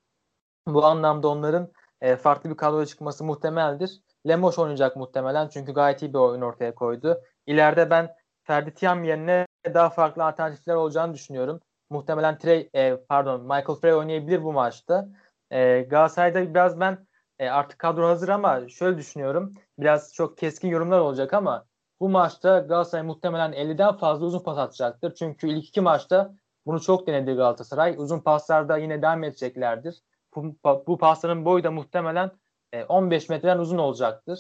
Bu 0.68 0.86
anlamda 0.86 1.28
onların 1.28 1.72
e, 2.02 2.16
farklı 2.16 2.50
bir 2.50 2.58
kadroya 2.58 2.86
çıkması 2.86 3.24
muhtemeldir. 3.24 4.02
Lemos 4.28 4.60
oynayacak 4.60 4.96
muhtemelen 4.96 5.48
çünkü 5.48 5.74
gayet 5.74 6.02
iyi 6.02 6.14
bir 6.14 6.20
oyun 6.20 6.42
ortaya 6.42 6.76
koydu. 6.76 7.22
İleride 7.46 7.90
ben 7.90 8.16
Ferdi 8.44 8.74
Tiam 8.74 9.04
yerine 9.04 9.48
daha 9.74 9.90
farklı 9.90 10.24
alternatifler 10.26 10.76
olacağını 10.76 11.14
düşünüyorum. 11.14 11.60
Muhtemelen 11.90 12.38
Trey, 12.38 12.70
e, 12.76 12.98
pardon 13.10 13.42
Michael 13.42 13.80
Frey 13.82 13.94
oynayabilir 13.94 14.44
bu 14.44 14.54
maçta. 14.54 15.08
E, 15.52 15.82
Galatasaray'da 15.82 16.54
biraz 16.54 16.80
ben 16.80 17.08
e, 17.40 17.50
artık 17.50 17.80
kadro 17.80 18.08
hazır 18.08 18.30
ama 18.30 18.70
şöyle 18.70 18.98
düşünüyorum. 18.98 19.54
Biraz 19.80 20.14
çok 20.14 20.38
keskin 20.38 20.68
yorumlar 20.68 21.00
olacak 21.00 21.34
ama 21.34 21.66
bu 22.00 22.10
maçta 22.10 22.60
Galatasaray 22.60 23.06
muhtemelen 23.06 23.54
50'den 23.54 23.98
fazla 23.98 24.26
uzun 24.26 24.44
pas 24.44 24.58
atacaktır. 24.58 25.16
Çünkü 25.16 25.48
ilk 25.48 25.68
iki 25.68 25.82
maçta 25.82 26.36
bunu 26.66 26.82
çok 26.82 27.08
denedi 27.08 27.34
Galatasaray. 27.34 27.96
Uzun 27.98 28.20
paslarda 28.20 28.78
yine 28.78 29.02
devam 29.02 29.24
edeceklerdir. 29.24 29.96
Bu, 30.36 30.56
bu 30.88 30.98
pasların 30.98 31.46
boyu 31.46 31.64
da 31.64 31.72
muhtemelen 31.72 32.32
e, 32.74 32.84
15 32.84 33.30
metreden 33.30 33.58
uzun 33.60 33.78
olacaktır. 33.78 34.40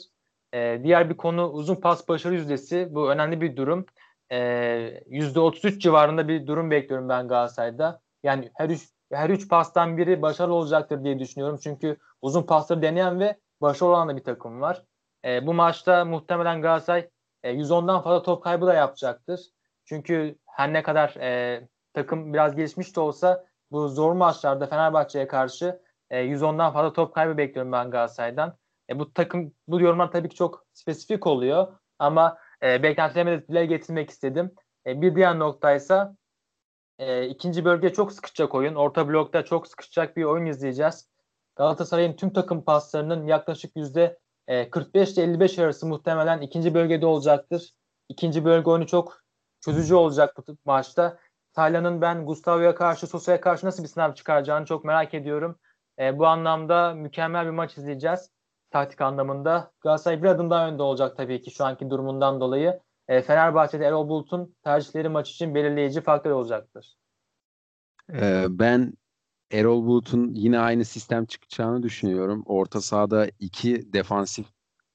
E, 0.54 0.80
diğer 0.84 1.10
bir 1.10 1.18
konu 1.18 1.50
uzun 1.50 1.76
pas 1.76 2.08
başarı 2.08 2.34
yüzdesi. 2.34 2.88
Bu 2.92 3.12
önemli 3.12 3.42
bir 3.42 3.56
durum. 3.58 3.86
E, 4.32 4.38
%33 5.10 5.80
civarında 5.80 6.28
bir 6.28 6.48
durum 6.48 6.72
bekliyorum 6.72 7.10
ben 7.10 7.28
Galatasaray'da. 7.28 8.02
Yani 8.24 8.52
her 8.56 8.70
üç, 8.70 8.90
her 9.12 9.30
üç 9.30 9.50
pastan 9.50 9.98
biri 9.98 10.22
başarılı 10.22 10.54
olacaktır 10.54 11.04
diye 11.04 11.20
düşünüyorum. 11.20 11.60
Çünkü 11.64 11.98
uzun 12.26 12.44
pasları 12.44 12.82
deneyen 12.82 13.20
ve 13.20 13.40
başarılı 13.62 13.94
olan 13.94 14.10
da 14.10 14.18
bir 14.18 14.24
takım 14.24 14.62
var. 14.62 14.84
E, 15.26 15.48
bu 15.48 15.54
maçta 15.54 16.06
muhtemelen 16.06 16.62
Galatasaray 16.62 17.10
e, 17.44 17.52
110'dan 17.52 18.02
fazla 18.02 18.22
top 18.22 18.44
kaybı 18.44 18.66
da 18.66 18.74
yapacaktır. 18.74 19.42
Çünkü 19.86 20.36
her 20.46 20.74
ne 20.74 20.84
kadar 20.84 21.16
e, 21.22 21.62
takım 21.94 22.34
biraz 22.34 22.56
gelişmiş 22.56 22.96
de 22.96 23.00
olsa 23.00 23.46
bu 23.72 23.90
zor 23.90 24.14
maçlarda 24.14 24.68
Fenerbahçe'ye 24.68 25.28
karşı 25.28 25.82
e, 26.10 26.26
110'dan 26.26 26.74
fazla 26.74 26.94
top 26.94 27.16
kaybı 27.16 27.38
bekliyorum 27.38 27.72
ben 27.72 27.92
Galatasaray'dan. 27.92 28.58
E, 28.90 29.00
bu 29.00 29.14
takım 29.14 29.54
bu 29.68 29.82
yorumlar 29.82 30.12
tabii 30.12 30.30
ki 30.30 30.36
çok 30.36 30.66
spesifik 30.74 31.28
oluyor 31.28 31.68
ama 32.00 32.38
e, 32.64 32.84
beklentilerimi 32.84 33.32
de 33.32 33.48
dile 33.48 33.66
getirmek 33.66 34.10
istedim. 34.10 34.52
E, 34.88 35.02
bir 35.02 35.16
diğer 35.16 35.40
noktaysa 35.40 36.16
e, 37.00 37.28
ikinci 37.28 37.66
bölge 37.66 37.94
çok 37.94 38.12
sıkışacak 38.12 38.56
oyun. 38.56 38.76
Orta 38.76 39.08
blokta 39.08 39.46
çok 39.46 39.68
sıkışacak 39.68 40.18
bir 40.18 40.24
oyun 40.24 40.46
izleyeceğiz. 40.46 41.15
Galatasaray'ın 41.56 42.14
tüm 42.14 42.34
takım 42.34 42.64
paslarının 42.64 43.28
yaklaşık 43.28 43.76
yüzde 43.76 44.20
45 44.72 45.14
ile 45.14 45.24
55 45.24 45.60
arası 45.60 45.86
muhtemelen 45.86 46.42
ikinci 46.42 46.74
bölgede 46.74 47.06
olacaktır. 47.06 47.74
İkinci 48.10 48.46
bölge 48.46 48.70
oyunu 48.70 48.88
çok 48.88 49.22
çözücü 49.62 49.96
olacak 49.96 50.38
bu 50.38 50.58
maçta. 50.66 51.20
Taylan'ın 51.54 52.02
ben 52.02 52.26
Gustavo'ya 52.26 52.76
karşı, 52.76 53.08
Sosa'ya 53.08 53.42
karşı 53.42 53.66
nasıl 53.66 53.84
bir 53.84 53.88
sınav 53.88 54.14
çıkaracağını 54.14 54.66
çok 54.66 54.86
merak 54.86 55.14
ediyorum. 55.14 55.60
E, 56.00 56.20
bu 56.20 56.28
anlamda 56.28 56.94
mükemmel 56.94 57.46
bir 57.46 57.52
maç 57.52 57.78
izleyeceğiz. 57.78 58.30
Taktik 58.72 59.02
anlamında. 59.02 59.72
Galatasaray 59.82 60.24
bir 60.24 60.28
adım 60.28 60.50
daha 60.50 60.68
önde 60.68 60.84
olacak 60.84 61.18
tabii 61.18 61.42
ki 61.42 61.52
şu 61.52 61.66
anki 61.66 61.90
durumundan 61.90 62.42
dolayı. 62.42 62.80
E, 63.08 63.22
Fenerbahçe'de 63.22 63.86
Erol 63.86 64.10
Bulut'un 64.10 64.56
tercihleri 64.64 65.10
maç 65.10 65.32
için 65.32 65.56
belirleyici 65.56 66.02
faktör 66.02 66.32
olacaktır. 66.32 66.96
Ee, 68.14 68.46
ben 68.50 68.94
Erol 69.52 69.86
Bulut'un 69.86 70.34
yine 70.34 70.60
aynı 70.60 70.86
sistem 70.86 71.26
çıkacağını 71.26 71.84
düşünüyorum. 71.84 72.44
Orta 72.46 72.82
sahada 72.82 73.28
iki 73.40 73.94
defansif 73.94 74.46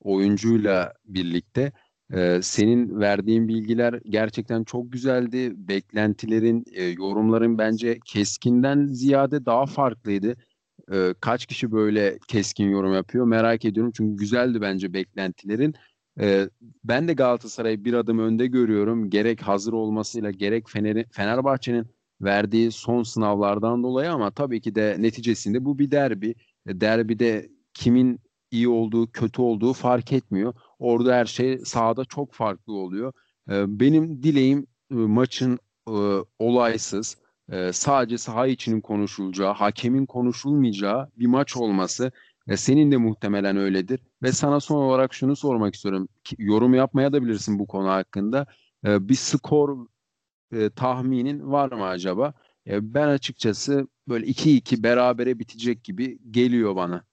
oyuncuyla 0.00 0.92
birlikte 1.04 1.72
e, 2.12 2.40
senin 2.42 3.00
verdiğin 3.00 3.48
bilgiler 3.48 4.00
gerçekten 4.04 4.64
çok 4.64 4.92
güzeldi. 4.92 5.52
Beklentilerin, 5.56 6.64
e, 6.72 6.84
yorumların 6.84 7.58
bence 7.58 7.98
keskinden 8.06 8.86
ziyade 8.86 9.46
daha 9.46 9.66
farklıydı. 9.66 10.36
E, 10.92 11.14
kaç 11.20 11.46
kişi 11.46 11.72
böyle 11.72 12.18
keskin 12.28 12.70
yorum 12.70 12.94
yapıyor 12.94 13.26
merak 13.26 13.64
ediyorum. 13.64 13.92
Çünkü 13.96 14.16
güzeldi 14.16 14.60
bence 14.60 14.92
beklentilerin. 14.92 15.74
E, 16.20 16.48
ben 16.84 17.08
de 17.08 17.12
Galatasaray'ı 17.12 17.84
bir 17.84 17.94
adım 17.94 18.18
önde 18.18 18.46
görüyorum. 18.46 19.10
Gerek 19.10 19.42
hazır 19.42 19.72
olmasıyla 19.72 20.30
gerek 20.30 20.68
Fener, 20.68 21.04
Fenerbahçe'nin 21.12 21.86
verdiği 22.20 22.72
son 22.72 23.02
sınavlardan 23.02 23.82
dolayı 23.82 24.12
ama 24.12 24.30
tabii 24.30 24.60
ki 24.60 24.74
de 24.74 24.96
neticesinde 24.98 25.64
bu 25.64 25.78
bir 25.78 25.90
derbi. 25.90 26.34
E, 26.66 26.80
derbide 26.80 27.50
kimin 27.74 28.20
iyi 28.50 28.68
olduğu, 28.68 29.12
kötü 29.12 29.42
olduğu 29.42 29.72
fark 29.72 30.12
etmiyor. 30.12 30.54
Orada 30.78 31.14
her 31.16 31.24
şey 31.24 31.58
sahada 31.58 32.04
çok 32.04 32.32
farklı 32.32 32.72
oluyor. 32.72 33.12
E, 33.50 33.80
benim 33.80 34.22
dileğim 34.22 34.66
e, 34.90 34.94
maçın 34.94 35.58
olaysız, 36.38 37.16
sadece 37.72 38.18
saha 38.18 38.46
içinin 38.46 38.80
konuşulacağı, 38.80 39.52
hakemin 39.52 40.06
konuşulmayacağı 40.06 41.08
bir 41.16 41.26
maç 41.26 41.56
olması. 41.56 42.12
Senin 42.56 42.92
de 42.92 42.96
muhtemelen 42.96 43.56
öyledir. 43.56 44.00
Ve 44.22 44.32
sana 44.32 44.60
son 44.60 44.76
olarak 44.82 45.14
şunu 45.14 45.36
sormak 45.36 45.74
istiyorum. 45.74 46.08
Yorum 46.38 46.74
yapmaya 46.74 47.12
da 47.12 47.22
bilirsin 47.22 47.58
bu 47.58 47.66
konu 47.66 47.88
hakkında. 47.88 48.46
Bir 48.84 49.14
skor 49.14 49.86
e, 50.52 50.70
tahminin 50.70 51.52
var 51.52 51.72
mı 51.72 51.86
acaba? 51.86 52.34
E, 52.66 52.94
ben 52.94 53.08
açıkçası 53.08 53.88
böyle 54.08 54.26
2-2 54.26 54.82
berabere 54.82 55.38
bitecek 55.38 55.84
gibi 55.84 56.18
geliyor 56.30 56.76
bana. 56.76 57.04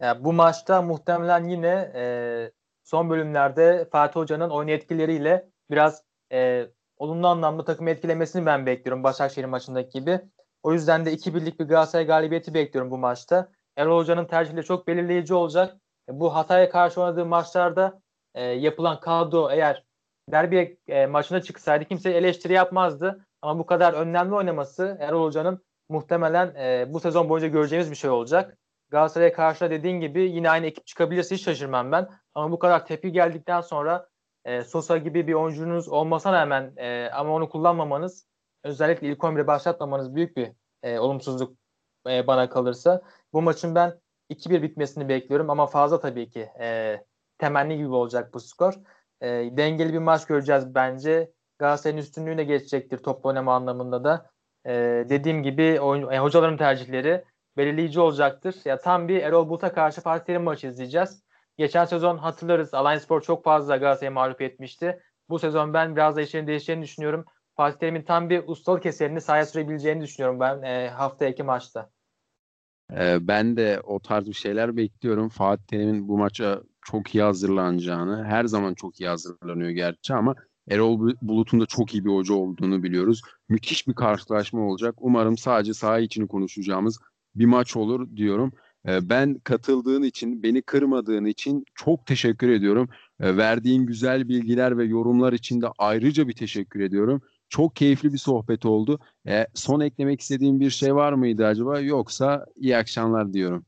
Yani 0.00 0.24
bu 0.24 0.32
maçta 0.32 0.82
muhtemelen 0.82 1.48
yine 1.48 1.92
e, 1.94 2.52
son 2.84 3.10
bölümlerde 3.10 3.88
Fatih 3.92 4.20
Hoca'nın 4.20 4.50
oyun 4.50 4.68
etkileriyle 4.68 5.50
biraz 5.70 6.02
e, 6.32 6.66
olumlu 6.96 7.26
anlamda 7.26 7.64
takımı 7.64 7.90
etkilemesini 7.90 8.46
ben 8.46 8.66
bekliyorum 8.66 9.04
Başakşehir 9.04 9.46
maçındaki 9.46 10.00
gibi. 10.00 10.20
O 10.62 10.72
yüzden 10.72 11.06
de 11.06 11.14
2-1'lik 11.14 11.60
bir 11.60 11.64
Galatasaray 11.64 12.06
galibiyeti 12.06 12.54
bekliyorum 12.54 12.90
bu 12.90 12.98
maçta. 12.98 13.52
Erol 13.76 13.98
Hoca'nın 13.98 14.24
tercihleri 14.24 14.64
çok 14.64 14.86
belirleyici 14.86 15.34
olacak. 15.34 15.76
E, 16.08 16.20
bu 16.20 16.34
Hatay'a 16.34 16.70
karşı 16.70 17.00
oynadığı 17.00 17.26
maçlarda 17.26 18.02
e, 18.34 18.44
yapılan 18.44 19.00
kadro 19.00 19.50
eğer 19.50 19.84
derbi 20.32 20.78
e, 20.88 21.06
maçına 21.06 21.42
çıksaydı 21.42 21.84
kimse 21.84 22.10
eleştiri 22.10 22.52
yapmazdı. 22.52 23.26
Ama 23.42 23.58
bu 23.58 23.66
kadar 23.66 23.92
önlemli 23.92 24.34
oynaması 24.34 24.96
Erol 25.00 25.26
Hoca'nın 25.26 25.64
muhtemelen 25.88 26.54
e, 26.54 26.92
bu 26.92 27.00
sezon 27.00 27.28
boyunca 27.28 27.48
göreceğimiz 27.48 27.90
bir 27.90 27.96
şey 27.96 28.10
olacak. 28.10 28.58
Galatasaray'a 28.88 29.32
karşı 29.32 29.70
dediğin 29.70 30.00
gibi 30.00 30.20
yine 30.20 30.50
aynı 30.50 30.66
ekip 30.66 30.86
çıkabilirse 30.86 31.34
hiç 31.34 31.44
şaşırmam 31.44 31.92
ben. 31.92 32.08
Ama 32.34 32.52
bu 32.52 32.58
kadar 32.58 32.86
tepki 32.86 33.12
geldikten 33.12 33.60
sonra 33.60 34.08
e, 34.44 34.62
Sosa 34.64 34.98
gibi 34.98 35.26
bir 35.26 35.34
oyuncunuz 35.34 35.88
olmasına 35.88 36.32
rağmen 36.32 36.72
e, 36.76 37.10
ama 37.10 37.34
onu 37.34 37.48
kullanmamanız 37.48 38.26
özellikle 38.64 39.08
ilk 39.08 39.18
11'e 39.18 39.46
başlatmamanız 39.46 40.14
büyük 40.14 40.36
bir 40.36 40.52
e, 40.82 40.98
olumsuzluk 40.98 41.56
e, 42.08 42.26
bana 42.26 42.48
kalırsa. 42.50 43.02
Bu 43.32 43.42
maçın 43.42 43.74
ben 43.74 44.00
2-1 44.30 44.62
bitmesini 44.62 45.08
bekliyorum 45.08 45.50
ama 45.50 45.66
fazla 45.66 46.00
tabii 46.00 46.30
ki 46.30 46.48
e, 46.60 46.98
temenni 47.38 47.76
gibi 47.76 47.88
olacak 47.88 48.34
bu 48.34 48.40
skor. 48.40 48.74
E, 49.22 49.28
dengeli 49.28 49.92
bir 49.92 49.98
maç 49.98 50.26
göreceğiz 50.26 50.74
bence. 50.74 51.30
Galatasaray'ın 51.58 51.98
üstünlüğüne 51.98 52.44
geçecektir 52.44 52.98
top 52.98 53.26
oynama 53.26 53.54
anlamında 53.54 54.04
da. 54.04 54.30
E, 54.66 54.72
dediğim 55.08 55.42
gibi 55.42 55.80
oyun, 55.80 56.10
e, 56.10 56.18
hocaların 56.18 56.56
tercihleri 56.56 57.24
belirleyici 57.56 58.00
olacaktır. 58.00 58.54
Ya 58.64 58.78
tam 58.78 59.08
bir 59.08 59.22
Erol 59.22 59.48
Bulut'a 59.48 59.72
karşı 59.72 60.00
Fatih 60.00 60.24
Terim 60.24 60.42
maçı 60.42 60.66
izleyeceğiz. 60.66 61.22
Geçen 61.56 61.84
sezon 61.84 62.18
hatırlarız 62.18 62.74
Alliance 62.74 63.00
Spor 63.00 63.20
çok 63.20 63.44
fazla 63.44 63.76
Galatasaray'ı 63.76 64.14
mağlup 64.14 64.40
etmişti. 64.40 65.00
Bu 65.28 65.38
sezon 65.38 65.74
ben 65.74 65.96
biraz 65.96 66.16
da 66.16 66.22
işlerin 66.22 66.46
değişeceğini 66.46 66.82
düşünüyorum. 66.82 67.24
Fatih 67.56 67.78
Terim'in 67.78 68.02
tam 68.02 68.30
bir 68.30 68.42
ustalık 68.46 68.86
eserini 68.86 69.20
sahaya 69.20 69.46
sürebileceğini 69.46 70.02
düşünüyorum 70.02 70.40
ben 70.40 70.62
e, 70.62 70.88
hafta 70.88 71.26
iki 71.26 71.42
maçta. 71.42 71.90
E, 72.96 73.28
ben 73.28 73.56
de 73.56 73.80
o 73.84 74.00
tarz 74.00 74.28
bir 74.28 74.34
şeyler 74.34 74.76
bekliyorum. 74.76 75.28
Fatih 75.28 75.64
Terim'in 75.64 76.08
bu 76.08 76.18
maça 76.18 76.62
çok 76.90 77.14
iyi 77.14 77.22
hazırlanacağını, 77.22 78.24
her 78.24 78.44
zaman 78.44 78.74
çok 78.74 79.00
iyi 79.00 79.08
hazırlanıyor 79.08 79.70
gerçi 79.70 80.14
ama 80.14 80.34
Erol 80.70 81.14
Bulut'un 81.22 81.60
da 81.60 81.66
çok 81.66 81.94
iyi 81.94 82.04
bir 82.04 82.10
hoca 82.10 82.34
olduğunu 82.34 82.82
biliyoruz. 82.82 83.22
Müthiş 83.48 83.88
bir 83.88 83.94
karşılaşma 83.94 84.60
olacak. 84.60 84.94
Umarım 84.98 85.36
sadece 85.38 85.74
saha 85.74 85.98
içini 85.98 86.28
konuşacağımız 86.28 86.98
bir 87.34 87.44
maç 87.46 87.76
olur 87.76 88.16
diyorum. 88.16 88.52
Ee, 88.88 89.08
ben 89.08 89.34
katıldığın 89.34 90.02
için, 90.02 90.42
beni 90.42 90.62
kırmadığın 90.62 91.24
için 91.24 91.64
çok 91.74 92.06
teşekkür 92.06 92.48
ediyorum. 92.48 92.88
Ee, 93.20 93.36
verdiğin 93.36 93.86
güzel 93.86 94.28
bilgiler 94.28 94.78
ve 94.78 94.84
yorumlar 94.84 95.32
için 95.32 95.62
de 95.62 95.66
ayrıca 95.78 96.28
bir 96.28 96.32
teşekkür 96.32 96.80
ediyorum. 96.80 97.22
Çok 97.48 97.76
keyifli 97.76 98.12
bir 98.12 98.18
sohbet 98.18 98.66
oldu. 98.66 98.98
Ee, 99.28 99.46
son 99.54 99.80
eklemek 99.80 100.20
istediğin 100.20 100.60
bir 100.60 100.70
şey 100.70 100.94
var 100.94 101.12
mıydı 101.12 101.46
acaba? 101.46 101.80
Yoksa 101.80 102.46
iyi 102.56 102.76
akşamlar 102.76 103.32
diyorum. 103.32 103.64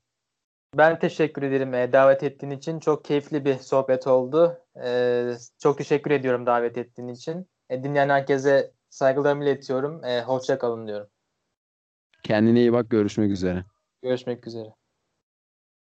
Ben 0.76 0.98
teşekkür 0.98 1.42
ederim 1.42 1.74
e, 1.74 1.92
davet 1.92 2.22
ettiğin 2.22 2.52
için. 2.52 2.80
Çok 2.80 3.04
keyifli 3.04 3.44
bir 3.44 3.58
sohbet 3.58 4.06
oldu. 4.06 4.58
Çok 5.58 5.78
teşekkür 5.78 6.10
ediyorum 6.10 6.46
davet 6.46 6.78
ettiğin 6.78 7.08
için. 7.08 7.48
E, 7.70 7.84
dinleyen 7.84 8.08
herkese 8.08 8.72
saygılarımı 8.90 9.44
iletiyorum. 9.44 10.02
Hoşça 10.26 10.58
kalın 10.58 10.86
diyorum. 10.86 11.08
Kendine 12.22 12.60
iyi 12.60 12.72
bak. 12.72 12.90
Görüşmek 12.90 13.30
üzere. 13.30 13.64
Görüşmek 14.02 14.46
üzere. 14.46 14.74